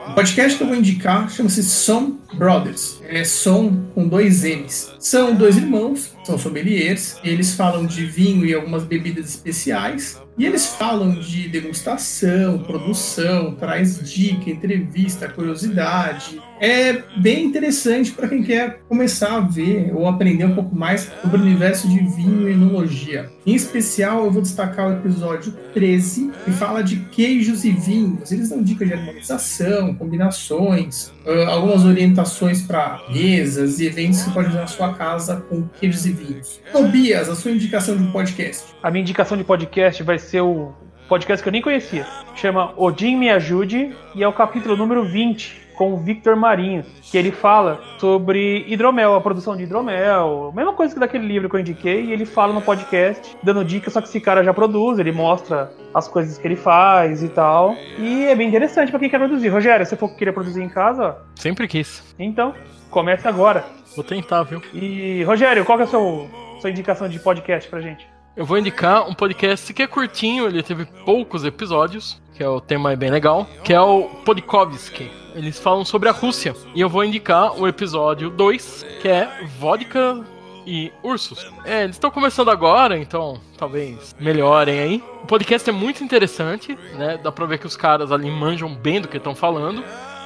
O 0.09 0.15
podcast 0.15 0.57
que 0.57 0.65
eu 0.65 0.69
vou 0.69 0.77
indicar 0.77 1.29
chama-se 1.31 1.63
Som 1.63 2.17
Brothers. 2.33 3.03
É 3.07 3.25
som 3.25 3.85
com 3.95 4.09
dois 4.09 4.43
M's. 4.43 4.95
São 4.99 5.35
dois 5.35 5.59
irmãos, 5.59 6.17
são 6.25 6.39
sommeliers, 6.39 7.19
eles 7.23 7.55
falam 7.55 7.85
de 7.85 8.07
vinho 8.07 8.47
e 8.47 8.55
algumas 8.55 8.85
bebidas 8.85 9.29
especiais. 9.29 10.19
E 10.39 10.47
eles 10.47 10.67
falam 10.67 11.19
de 11.21 11.47
degustação, 11.47 12.59
produção, 12.61 13.55
traz 13.55 14.01
dica, 14.11 14.49
entrevista, 14.49 15.29
curiosidade. 15.29 16.41
É 16.59 17.03
bem 17.19 17.45
interessante 17.45 18.13
para 18.13 18.29
quem 18.29 18.43
quer 18.43 18.81
começar 18.89 19.37
a 19.37 19.41
ver 19.41 19.95
ou 19.95 20.09
aprender 20.09 20.47
um 20.47 20.55
pouco 20.55 20.75
mais 20.75 21.11
sobre 21.21 21.37
o 21.37 21.43
universo 21.43 21.87
de 21.87 21.99
vinho 21.99 22.49
e 22.49 22.53
enologia. 22.53 23.36
Em 23.47 23.55
especial, 23.55 24.25
eu 24.25 24.31
vou 24.33 24.43
destacar 24.43 24.89
o 24.89 24.93
episódio 24.95 25.53
13, 25.73 26.33
que 26.45 26.51
fala 26.51 26.83
de 26.83 26.97
queijos 26.97 27.65
e 27.65 27.71
vinhos. 27.71 28.33
Eles 28.33 28.49
dão 28.49 28.61
dicas 28.61 28.89
de 28.89 28.95
harmonização, 28.95 29.95
combinações, 29.95 31.13
algumas 31.47 31.85
orientações 31.85 32.63
para 32.63 33.01
mesas 33.09 33.79
e 33.79 33.87
eventos 33.87 34.25
que 34.25 34.33
pode 34.33 34.49
usar 34.49 34.63
na 34.63 34.67
sua 34.67 34.95
casa 34.95 35.37
com 35.49 35.63
queijos 35.81 36.05
e 36.07 36.13
vinhos. 36.13 36.61
Tobias, 36.73 37.29
a 37.29 37.37
sua 37.37 37.53
indicação 37.53 37.97
de 37.97 38.11
podcast? 38.11 38.65
A 38.83 38.91
minha 38.91 39.03
indicação 39.03 39.39
de 39.39 39.45
podcast 39.45 40.03
vai 40.03 40.19
ser 40.19 40.41
o 40.41 40.73
podcast 41.09 41.41
que 41.41 41.49
eu 41.49 41.53
nem 41.53 41.63
conhecia. 41.63 42.05
Chama 42.35 42.75
Odin 42.77 43.17
Me 43.17 43.31
Ajude 43.31 43.95
e 44.17 44.25
é 44.25 44.29
o 44.29 44.33
capítulo 44.33 44.77
número 44.77 45.05
20 45.05 45.66
com 45.77 45.93
o 45.93 45.97
Victor 45.99 46.35
Marinho, 46.37 46.85
que 47.03 47.17
ele 47.17 47.31
fala 47.31 47.81
sobre 47.99 48.65
hidromel, 48.67 49.15
a 49.15 49.21
produção 49.21 49.57
de 49.57 49.65
hidromel, 49.65 50.53
mesma 50.55 50.73
coisa 50.73 50.95
que 50.95 51.01
daquele 51.01 51.27
livro 51.27 51.49
que 51.49 51.57
eu 51.57 51.61
indiquei, 51.61 52.07
e 52.07 52.13
ele 52.13 52.25
fala 52.25 52.53
no 52.53 52.63
podcast, 52.63 53.37
dando 53.43 53.65
dicas, 53.65 53.93
só 53.93 54.01
que 54.01 54.09
esse 54.09 54.21
cara 54.21 54.43
já 54.43 54.53
produz, 54.55 54.99
ele 54.99 55.13
mostra 55.13 55.71
as 55.95 56.09
coisas 56.09 56.39
que 56.39 56.47
ele 56.47 56.57
faz 56.57 57.23
e 57.23 57.29
tal. 57.29 57.77
E 57.99 58.25
é 58.25 58.35
bem 58.35 58.49
interessante 58.49 58.91
para 58.91 58.99
quem 59.01 59.11
quer 59.11 59.19
produzir. 59.19 59.49
Rogério, 59.49 59.87
se 59.87 59.97
for 59.97 60.09
que 60.09 60.17
queria 60.17 60.33
produzir 60.33 60.63
em 60.63 60.69
casa, 60.69 61.17
Sempre 61.35 61.69
quis. 61.69 62.03
então, 62.19 62.55
comece 62.91 63.29
agora. 63.29 63.65
Vou 63.95 64.05
tentar, 64.05 64.43
viu? 64.43 64.61
E, 64.75 65.23
Rogério, 65.25 65.65
qual 65.65 65.79
que 65.79 65.83
é 65.83 65.87
a 65.87 65.89
sua, 65.89 66.27
sua 66.61 66.71
indicação 66.71 67.09
de 67.09 67.19
podcast 67.19 67.69
pra 67.69 67.81
gente? 67.81 68.07
Eu 68.37 68.45
vou 68.45 68.59
indicar 68.59 69.09
um 69.09 69.15
podcast 69.15 69.73
que 69.73 69.83
é 69.83 69.87
curtinho, 69.87 70.47
ele 70.47 70.63
teve 70.63 70.85
poucos 71.07 71.45
episódios, 71.45 72.21
que 72.37 72.43
é 72.43 72.49
o 72.49 72.61
tema 72.61 72.95
bem 72.95 73.11
legal, 73.11 73.47
que 73.65 73.73
é 73.73 73.81
o 73.81 74.05
Podkovsky. 74.25 75.11
Eles 75.35 75.59
falam 75.59 75.85
sobre 75.85 76.09
a 76.09 76.13
Rússia. 76.13 76.55
E 76.75 76.81
eu 76.81 76.89
vou 76.89 77.05
indicar 77.05 77.59
o 77.59 77.67
episódio 77.67 78.31
2, 78.31 78.87
que 79.01 79.09
é 79.09 79.29
Vodka 79.59 80.25
e 80.67 80.93
Ursos. 81.03 81.51
É, 81.65 81.85
eles 81.85 81.97
estão 81.97 82.11
começando 82.11 82.51
agora, 82.51 82.99
então 82.99 83.41
talvez 83.57 84.15
melhorem 84.21 84.79
aí. 84.79 85.05
O 85.23 85.27
podcast 85.27 85.69
é 85.69 85.73
muito 85.73 86.05
interessante, 86.05 86.77
né? 86.95 87.19
Dá 87.23 87.33
pra 87.33 87.47
ver 87.47 87.59
que 87.59 87.67
os 87.67 87.77
caras 87.77 88.13
ali 88.13 88.31
manjam 88.31 88.75
bem 88.75 89.01
do 89.01 89.09
que 89.09 89.17
estão 89.17 89.35
falando, 89.35 89.83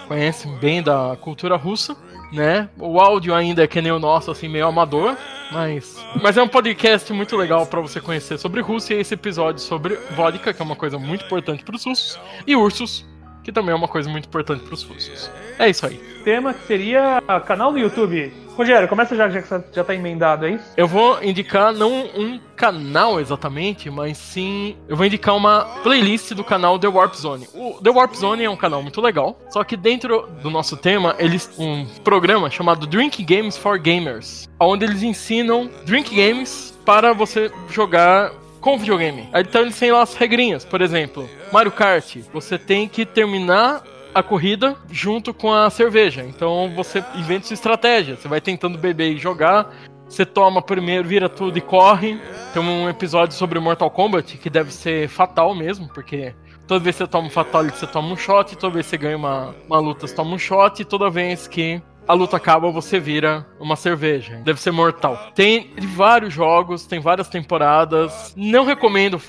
conhecem 0.08 0.52
bem 0.58 0.82
da 0.82 1.16
cultura 1.20 1.56
russa 1.56 1.96
né? 2.32 2.68
O 2.78 3.00
áudio 3.00 3.34
ainda 3.34 3.64
é 3.64 3.66
que 3.66 3.80
nem 3.80 3.92
o 3.92 3.98
nosso, 3.98 4.30
assim, 4.30 4.48
meio 4.48 4.66
amador, 4.66 5.16
mas. 5.52 6.04
Mas 6.22 6.36
é 6.36 6.42
um 6.42 6.48
podcast 6.48 7.12
muito 7.12 7.36
legal 7.36 7.66
para 7.66 7.80
você 7.80 8.00
conhecer 8.00 8.38
sobre 8.38 8.60
Rússia 8.60 8.94
e 8.94 9.00
esse 9.00 9.14
episódio 9.14 9.60
sobre 9.60 9.96
vodka, 10.14 10.52
que 10.52 10.60
é 10.60 10.64
uma 10.64 10.76
coisa 10.76 10.98
muito 10.98 11.24
importante 11.24 11.64
para 11.64 11.76
os 11.76 11.84
russos, 11.84 12.18
e 12.46 12.54
ursos, 12.56 13.06
que 13.42 13.52
também 13.52 13.72
é 13.72 13.74
uma 13.76 13.88
coisa 13.88 14.08
muito 14.08 14.26
importante 14.26 14.62
para 14.62 14.74
os 14.74 14.82
russos. 14.82 15.30
É 15.58 15.68
isso 15.68 15.86
aí. 15.86 15.96
Tema 16.24 16.54
que 16.54 16.66
seria 16.66 17.22
canal 17.46 17.72
do 17.72 17.78
YouTube. 17.78 18.32
Rogério, 18.60 18.86
começa 18.88 19.16
já, 19.16 19.26
já 19.30 19.40
que 19.40 19.48
já 19.72 19.82
tá 19.82 19.94
emendado 19.94 20.44
aí. 20.44 20.60
Eu 20.76 20.86
vou 20.86 21.22
indicar 21.24 21.72
não 21.72 22.04
um 22.14 22.38
canal 22.54 23.18
exatamente, 23.18 23.88
mas 23.88 24.18
sim. 24.18 24.76
Eu 24.86 24.98
vou 24.98 25.06
indicar 25.06 25.34
uma 25.34 25.64
playlist 25.82 26.34
do 26.34 26.44
canal 26.44 26.78
The 26.78 26.86
Warp 26.86 27.14
Zone. 27.14 27.48
O 27.54 27.80
The 27.82 27.88
Warp 27.88 28.14
Zone 28.14 28.44
é 28.44 28.50
um 28.50 28.56
canal 28.56 28.82
muito 28.82 29.00
legal, 29.00 29.38
só 29.48 29.64
que 29.64 29.78
dentro 29.78 30.28
do 30.42 30.50
nosso 30.50 30.76
tema, 30.76 31.16
eles 31.18 31.50
um 31.58 31.86
programa 32.04 32.50
chamado 32.50 32.86
Drink 32.86 33.24
Games 33.24 33.56
for 33.56 33.78
Gamers, 33.78 34.46
onde 34.60 34.84
eles 34.84 35.02
ensinam 35.02 35.70
drink 35.86 36.14
games 36.14 36.78
para 36.84 37.14
você 37.14 37.50
jogar 37.70 38.30
com 38.60 38.76
videogame. 38.76 39.26
Então 39.34 39.62
eles 39.62 39.78
têm 39.78 39.90
lá 39.90 40.02
as 40.02 40.14
regrinhas, 40.14 40.64
por 40.64 40.82
exemplo, 40.82 41.28
Mario 41.50 41.72
Kart, 41.72 42.18
você 42.32 42.58
tem 42.58 42.86
que 42.86 43.06
terminar 43.06 43.82
a 44.14 44.22
corrida 44.22 44.76
junto 44.90 45.32
com 45.32 45.52
a 45.52 45.68
cerveja. 45.70 46.22
Então 46.22 46.72
você 46.74 47.04
inventa 47.14 47.46
sua 47.46 47.54
estratégia. 47.54 48.16
Você 48.16 48.28
vai 48.28 48.40
tentando 48.40 48.78
beber 48.78 49.12
e 49.12 49.18
jogar. 49.18 49.72
Você 50.08 50.26
toma 50.26 50.60
primeiro, 50.60 51.06
vira 51.06 51.28
tudo 51.28 51.56
e 51.56 51.60
corre. 51.60 52.20
Tem 52.52 52.60
um 52.60 52.88
episódio 52.88 53.36
sobre 53.36 53.60
Mortal 53.60 53.90
Kombat 53.90 54.38
que 54.38 54.50
deve 54.50 54.72
ser 54.72 55.08
fatal 55.08 55.54
mesmo, 55.54 55.88
porque 55.88 56.34
toda 56.66 56.82
vez 56.82 56.96
que 56.96 57.04
você 57.04 57.08
toma 57.08 57.28
um 57.28 57.30
fatality, 57.30 57.78
você 57.78 57.86
toma 57.86 58.12
um 58.12 58.16
shot. 58.16 58.56
Toda 58.56 58.74
vez 58.74 58.86
que 58.86 58.90
você 58.90 58.98
ganha 58.98 59.16
uma, 59.16 59.54
uma 59.68 59.78
luta, 59.78 60.06
você 60.06 60.14
toma 60.14 60.34
um 60.34 60.38
shot. 60.38 60.82
E 60.82 60.84
toda 60.84 61.08
vez 61.08 61.46
que 61.46 61.80
a 62.08 62.12
luta 62.12 62.36
acaba, 62.36 62.72
você 62.72 62.98
vira 62.98 63.46
uma 63.60 63.76
cerveja. 63.76 64.40
Deve 64.44 64.60
ser 64.60 64.72
mortal. 64.72 65.30
Tem 65.32 65.70
vários 65.94 66.34
jogos, 66.34 66.86
tem 66.86 66.98
várias 66.98 67.28
temporadas. 67.28 68.34
Não 68.36 68.64
recomendo 68.64 69.20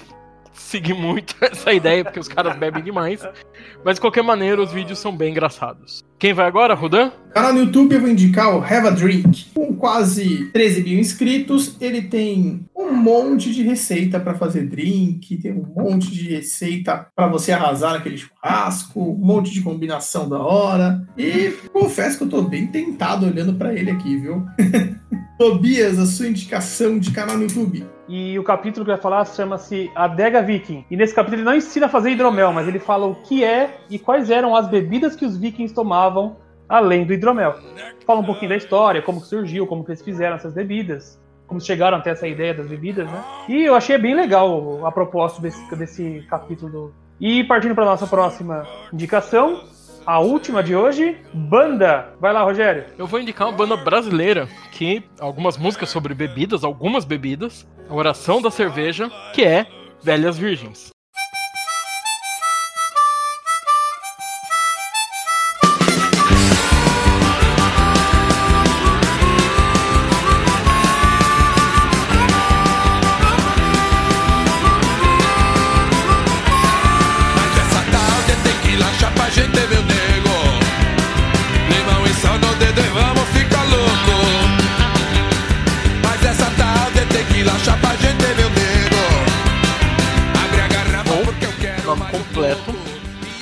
seguir 0.54 0.94
muito 0.94 1.36
essa 1.42 1.72
ideia, 1.74 2.04
porque 2.04 2.20
os 2.20 2.28
caras 2.28 2.58
bebem 2.58 2.84
demais. 2.84 3.28
Mas 3.84 3.96
de 3.96 4.02
qualquer 4.02 4.24
maneira, 4.24 4.62
os 4.62 4.72
vídeos 4.72 5.00
são 5.00 5.16
bem 5.16 5.32
engraçados. 5.32 6.04
Quem 6.22 6.34
vai 6.34 6.46
agora, 6.46 6.76
Rudan? 6.76 7.10
Canal 7.34 7.52
no 7.52 7.62
YouTube 7.62 7.96
eu 7.96 8.02
vou 8.02 8.10
indicar 8.10 8.56
o 8.56 8.62
Have 8.62 8.88
a 8.88 8.92
Drink. 8.92 9.46
Com 9.56 9.74
quase 9.74 10.52
13 10.52 10.84
mil 10.84 11.00
inscritos, 11.00 11.76
ele 11.82 12.04
tem 12.04 12.64
um 12.78 12.94
monte 12.94 13.52
de 13.52 13.64
receita 13.64 14.20
para 14.20 14.36
fazer 14.36 14.68
drink, 14.68 15.38
tem 15.38 15.52
um 15.52 15.66
monte 15.76 16.12
de 16.12 16.30
receita 16.30 17.08
para 17.16 17.26
você 17.26 17.52
arrasar 17.52 17.94
naquele 17.94 18.20
churrasco, 18.20 19.02
um 19.02 19.26
monte 19.26 19.50
de 19.50 19.62
combinação 19.62 20.30
da 20.30 20.38
hora. 20.38 21.02
E 21.18 21.56
confesso 21.74 22.20
que 22.20 22.26
eu 22.26 22.30
tô 22.30 22.44
bem 22.44 22.68
tentado 22.68 23.26
olhando 23.26 23.56
para 23.56 23.74
ele 23.74 23.90
aqui, 23.90 24.16
viu? 24.18 24.46
Tobias, 25.40 25.98
a 25.98 26.06
sua 26.06 26.28
indicação 26.28 27.00
de 27.00 27.10
canal 27.10 27.36
no 27.36 27.46
YouTube. 27.46 27.84
E 28.08 28.38
o 28.38 28.44
capítulo 28.44 28.86
que 28.86 28.92
vai 28.92 29.00
falar 29.00 29.26
chama-se 29.26 29.90
Adega 29.96 30.42
Viking. 30.42 30.86
E 30.92 30.98
nesse 30.98 31.16
capítulo 31.16 31.42
ele 31.42 31.50
não 31.50 31.56
ensina 31.56 31.86
a 31.86 31.90
fazer 31.90 32.12
hidromel, 32.12 32.52
mas 32.52 32.68
ele 32.68 32.78
fala 32.78 33.08
o 33.08 33.16
que 33.16 33.42
é 33.42 33.80
e 33.90 33.98
quais 33.98 34.30
eram 34.30 34.54
as 34.54 34.68
bebidas 34.68 35.16
que 35.16 35.26
os 35.26 35.38
vikings 35.38 35.74
tomavam 35.74 36.11
além 36.68 37.06
do 37.06 37.14
hidromel. 37.14 37.56
Fala 38.06 38.22
um 38.22 38.26
pouquinho 38.26 38.50
da 38.50 38.56
história, 38.56 39.02
como 39.02 39.22
que 39.22 39.28
surgiu, 39.28 39.68
como 39.68 39.84
que 39.84 39.92
eles 39.92 40.02
fizeram 40.02 40.38
essas 40.38 40.54
bebidas, 40.54 41.20
como 41.46 41.60
chegaram 41.60 41.98
até 41.98 42.12
essa 42.12 42.28
ideia 42.28 42.54
das 42.54 42.68
bebidas, 42.68 43.06
né? 43.12 43.24
E 43.50 43.64
eu 43.64 43.76
achei 43.76 43.98
bem 43.98 44.16
legal 44.16 44.86
a 44.86 44.92
proposta 44.92 45.42
desse, 45.42 45.76
desse 45.76 46.26
capítulo. 46.30 46.94
E 47.20 47.44
partindo 47.44 47.76
para 47.76 47.86
nossa 47.86 48.08
próxima 48.08 48.66
indicação, 48.92 49.62
a 50.06 50.20
última 50.20 50.64
de 50.64 50.76
hoje, 50.76 51.18
banda. 51.34 52.14
Vai 52.20 52.34
lá, 52.34 52.42
Rogério. 52.42 52.86
Eu 52.98 53.06
vou 53.06 53.20
indicar 53.20 53.48
uma 53.48 53.58
banda 53.58 53.76
brasileira 53.76 54.48
que 54.72 55.04
algumas 55.20 55.58
músicas 55.58 55.90
sobre 55.90 56.14
bebidas, 56.14 56.64
algumas 56.64 57.06
bebidas, 57.06 57.68
a 57.88 57.94
oração 57.94 58.42
da 58.42 58.50
cerveja, 58.50 59.12
que 59.34 59.44
é 59.44 59.68
Velhas 60.02 60.38
Virgens. 60.38 60.90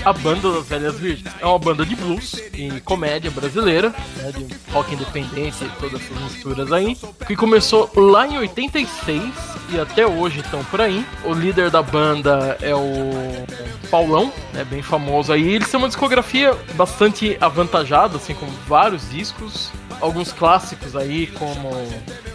A 0.09 0.13
Banda 0.13 0.51
das 0.51 0.67
Velhas 0.67 0.95
Virgens. 0.95 1.31
É 1.39 1.45
uma 1.45 1.59
banda 1.59 1.85
de 1.85 1.95
blues 1.95 2.33
e 2.51 2.81
comédia 2.81 3.29
brasileira, 3.29 3.93
né, 4.17 4.31
de 4.31 4.47
rock 4.73 4.95
independente 4.95 5.63
e 5.63 5.69
todas 5.79 6.01
essas 6.01 6.23
misturas 6.23 6.71
aí, 6.71 6.97
que 7.27 7.35
começou 7.35 7.87
lá 7.95 8.25
em 8.25 8.39
86 8.39 9.31
e 9.69 9.79
até 9.79 10.07
hoje 10.07 10.39
estão 10.39 10.63
por 10.63 10.81
aí. 10.81 11.05
O 11.23 11.31
líder 11.31 11.69
da 11.69 11.83
banda 11.83 12.57
é 12.59 12.73
o 12.73 13.45
Paulão, 13.91 14.33
né, 14.51 14.63
bem 14.63 14.81
famoso 14.81 15.31
aí. 15.31 15.47
Eles 15.47 15.69
têm 15.69 15.77
uma 15.77 15.87
discografia 15.87 16.57
bastante 16.73 17.37
avantajada, 17.39 18.17
assim, 18.17 18.33
com 18.33 18.47
vários 18.67 19.11
discos, 19.11 19.69
alguns 20.01 20.33
clássicos 20.33 20.95
aí, 20.95 21.27
como 21.27 21.69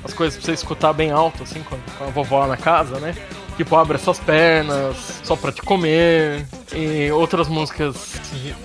as 0.04 0.14
coisas 0.14 0.36
pra 0.36 0.46
você 0.46 0.52
escutar 0.52 0.92
bem 0.92 1.10
alto, 1.10 1.42
assim, 1.42 1.60
com 1.64 1.76
a 2.04 2.06
vovó 2.06 2.46
na 2.46 2.56
casa, 2.56 3.00
né? 3.00 3.16
Tipo, 3.56 3.76
abre 3.76 3.96
essas 3.96 4.18
pernas, 4.18 4.96
só 5.22 5.36
pra 5.36 5.52
te 5.52 5.62
comer. 5.62 6.46
E 6.74 7.10
outras 7.12 7.48
músicas 7.48 8.20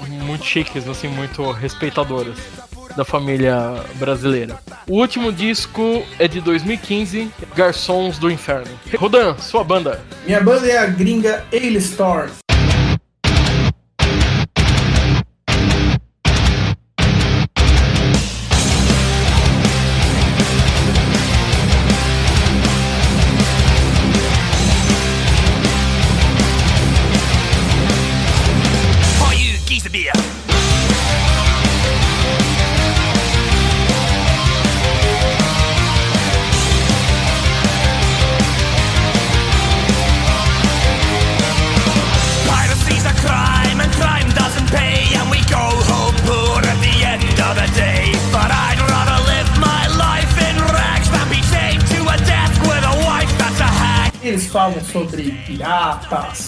muito 0.07 0.43
chiques, 0.45 0.87
assim, 0.87 1.07
muito 1.07 1.51
respeitadoras 1.51 2.37
da 2.95 3.05
família 3.05 3.83
brasileira. 3.95 4.59
O 4.87 4.99
último 4.99 5.31
disco 5.31 6.03
é 6.17 6.27
de 6.27 6.41
2015, 6.41 7.31
Garçons 7.55 8.17
do 8.17 8.31
Inferno. 8.31 8.71
Rodan, 8.97 9.37
sua 9.37 9.63
banda. 9.63 10.03
Minha 10.25 10.41
banda 10.41 10.67
é 10.67 10.77
a 10.77 10.85
gringa 10.87 11.45
Ale 11.53 11.77
Store. 11.77 12.31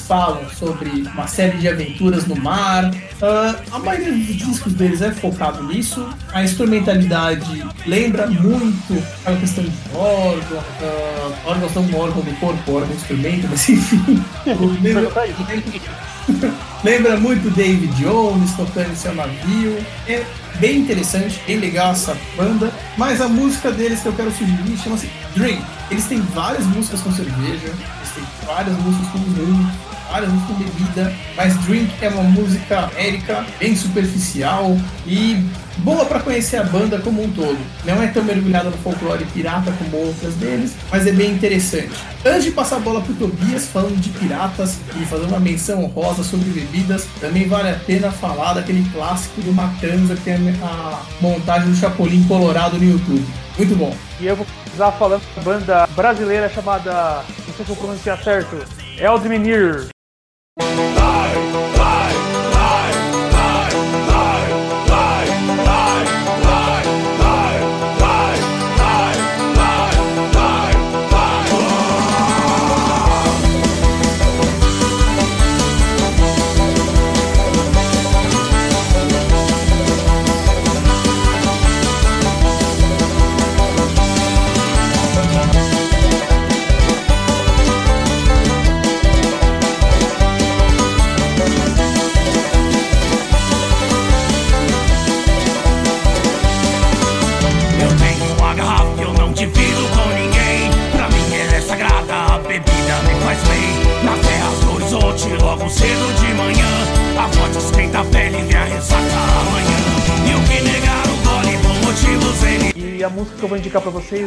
Falam 0.08 0.50
sobre 0.50 0.90
uma 1.14 1.28
série 1.28 1.58
de 1.58 1.68
aventuras 1.68 2.26
no 2.26 2.36
mar. 2.36 2.92
Ah, 3.22 3.56
a 3.72 3.80
maioria 3.80 4.12
dos 4.12 4.36
discos 4.36 4.74
deles 4.74 5.02
é 5.02 5.12
focado 5.12 5.64
nisso. 5.64 6.08
A 6.34 6.44
instrumentalidade 6.44 7.64
lembra 7.86 8.28
muito 8.28 9.04
a 9.26 9.34
questão 9.34 9.64
de 9.64 9.72
órgão, 9.94 10.58
uh, 10.58 11.34
órgãos 11.46 11.74
não 11.76 11.84
um 11.84 11.98
órgão 11.98 12.22
do 12.22 12.40
corpo, 12.40 12.72
órgão 12.72 12.90
do 12.90 12.96
instrumento, 12.96 13.48
mas 13.50 13.70
enfim. 13.70 14.24
lembra, 14.82 15.12
lembra 16.84 17.18
muito 17.18 17.50
David 17.52 17.94
Jones 17.96 18.54
tocando 18.54 18.96
seu 18.96 19.14
navio. 19.14 19.78
É 20.08 20.24
bem 20.60 20.80
interessante, 20.80 21.42
bem 21.46 21.58
legal 21.58 21.92
essa 21.92 22.18
banda. 22.36 22.72
Mas 22.98 23.22
a 23.22 23.28
música 23.28 23.72
deles 23.72 24.02
que 24.02 24.08
eu 24.08 24.14
quero 24.14 24.32
sugerir 24.32 24.78
chama-se 24.78 25.10
Drink. 25.36 25.64
Eles 25.90 26.06
têm 26.06 26.22
várias 26.34 26.66
músicas 26.66 27.02
com 27.02 27.12
cerveja, 27.12 27.74
têm 28.12 28.24
várias 28.46 28.78
músicas 28.78 29.10
com 29.10 29.18
rum, 29.20 29.70
várias 30.12 30.32
músicas 30.32 30.58
com 30.58 30.64
bebida, 30.64 31.14
mas 31.36 31.58
Drink 31.66 31.92
é 32.02 32.10
uma 32.10 32.24
música 32.24 32.92
érica, 32.98 33.46
bem 33.60 33.76
superficial 33.76 34.78
e 35.06 35.46
boa 35.78 36.06
para 36.06 36.20
conhecer 36.20 36.58
a 36.58 36.64
banda 36.64 37.00
como 37.00 37.24
um 37.24 37.32
todo. 37.32 37.58
Não 37.86 38.02
é 38.02 38.08
tão 38.08 38.24
mergulhada 38.24 38.70
no 38.70 38.78
folclore 38.78 39.26
pirata 39.26 39.72
como 39.72 40.06
outras 40.06 40.36
deles, 40.36 40.76
mas 40.92 41.08
é 41.08 41.12
bem 41.12 41.32
interessante. 41.32 41.92
Antes 42.26 42.44
de 42.44 42.52
passar 42.52 42.78
a 42.78 42.80
bola 42.80 43.02
pro 43.02 43.14
Tobias 43.16 43.68
falando 43.68 44.00
de 44.00 44.10
piratas 44.10 44.78
e 45.00 45.06
fazer 45.06 45.26
uma 45.26 45.40
menção 45.40 45.84
honrosa 45.84 46.24
sobre 46.24 46.50
bebidas, 46.50 47.08
também 47.20 47.48
vale 47.48 47.70
a 47.70 47.76
pena 47.76 48.12
falar 48.12 48.54
daquele 48.54 48.88
clássico 48.92 49.42
do 49.42 49.54
Matanza 49.54 50.16
que 50.16 50.22
tem 50.22 50.36
a 50.62 51.02
montagem 51.20 51.72
do 51.72 51.76
Chapolin 51.76 52.24
Colorado 52.28 52.78
no 52.78 52.84
YouTube. 52.84 53.26
Muito 53.58 53.76
bom. 53.76 53.96
E 54.20 54.28
eu 54.28 54.36
vou 54.36 54.46
precisar 54.64 54.92
falando 54.94 55.22
da 55.36 55.42
banda 55.42 55.88
brasileira 55.96 56.50
chamada, 56.50 57.24
não 57.52 57.58
sei 57.58 57.66
se 57.66 57.72
eu 57.72 57.76
pronunciar 57.76 58.24
certo, 58.24 58.56
Eldmenir. 58.98 59.90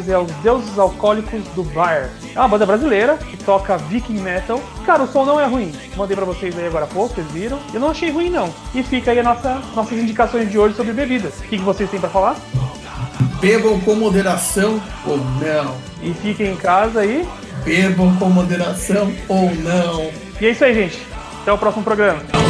Vocês 0.05 0.09
é 0.09 0.19
Os 0.19 0.31
Deuses 0.43 0.79
Alcoólicos 0.79 1.43
do 1.55 1.65
Bar. 1.65 2.11
É 2.35 2.39
uma 2.39 2.49
banda 2.49 2.67
brasileira 2.67 3.17
que 3.17 3.37
toca 3.37 3.77
Viking 3.77 4.21
Metal. 4.21 4.61
Cara, 4.85 5.03
o 5.03 5.09
som 5.09 5.25
não 5.25 5.41
é 5.41 5.47
ruim. 5.47 5.73
Mandei 5.97 6.17
pra 6.17 6.27
vocês 6.27 6.57
aí 6.59 6.67
agora 6.67 6.85
há 6.85 6.89
pouco, 6.89 7.15
vocês 7.15 7.27
viram. 7.29 7.59
Eu 7.73 7.81
não 7.81 7.91
achei 7.91 8.11
ruim, 8.11 8.31
não. 8.31 8.53
E 8.75 8.83
fica 8.83 9.11
aí 9.11 9.19
a 9.19 9.23
nossa, 9.23 9.61
nossas 9.75 9.99
indicações 9.99 10.51
de 10.51 10.59
hoje 10.59 10.75
sobre 10.75 10.93
bebidas. 10.93 11.39
O 11.39 11.43
que, 11.43 11.59
que 11.59 11.65
vocês 11.65 11.91
têm 11.91 12.01
pra 12.01 12.11
falar? 12.11 12.37
Bebam 13.41 13.81
com 13.81 13.95
moderação 13.95 14.81
ou 15.07 15.17
não. 15.17 15.75
E 16.03 16.13
fiquem 16.15 16.53
em 16.53 16.57
casa 16.57 17.01
aí. 17.01 17.27
Bebam 17.65 18.15
com 18.17 18.29
moderação 18.29 19.13
ou 19.29 19.55
não. 19.57 20.11
E 20.41 20.47
é 20.47 20.51
isso 20.51 20.65
aí, 20.65 20.75
gente. 20.75 21.07
Até 21.43 21.53
o 21.53 21.59
próximo 21.59 21.85
programa. 21.85 22.44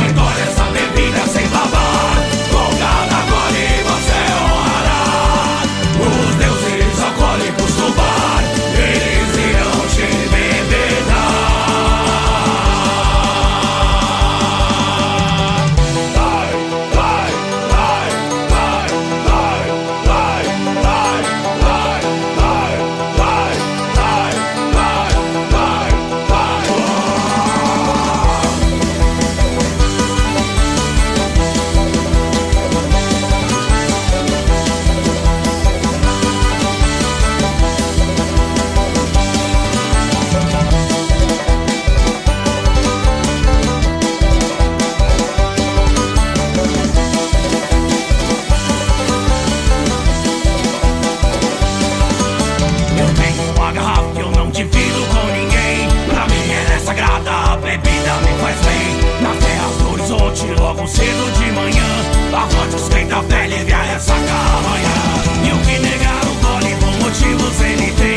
Logo 60.84 60.88
cedo 60.88 61.30
de 61.38 61.52
manhã. 61.52 61.84
A 62.32 62.46
voz 62.46 62.74
esquenta 62.74 63.18
a 63.18 63.22
pele 63.22 63.56
e 63.66 63.72
a 63.72 63.82
ressaca 63.82 64.20
amanhã. 64.20 64.96
E 65.44 65.52
o 65.52 65.58
que 65.64 65.78
negar 65.78 66.24
o 66.24 66.34
gole 66.46 66.74
por 66.76 66.92
motivos 67.04 67.60
ele 67.60 67.92
tem. 67.92 68.13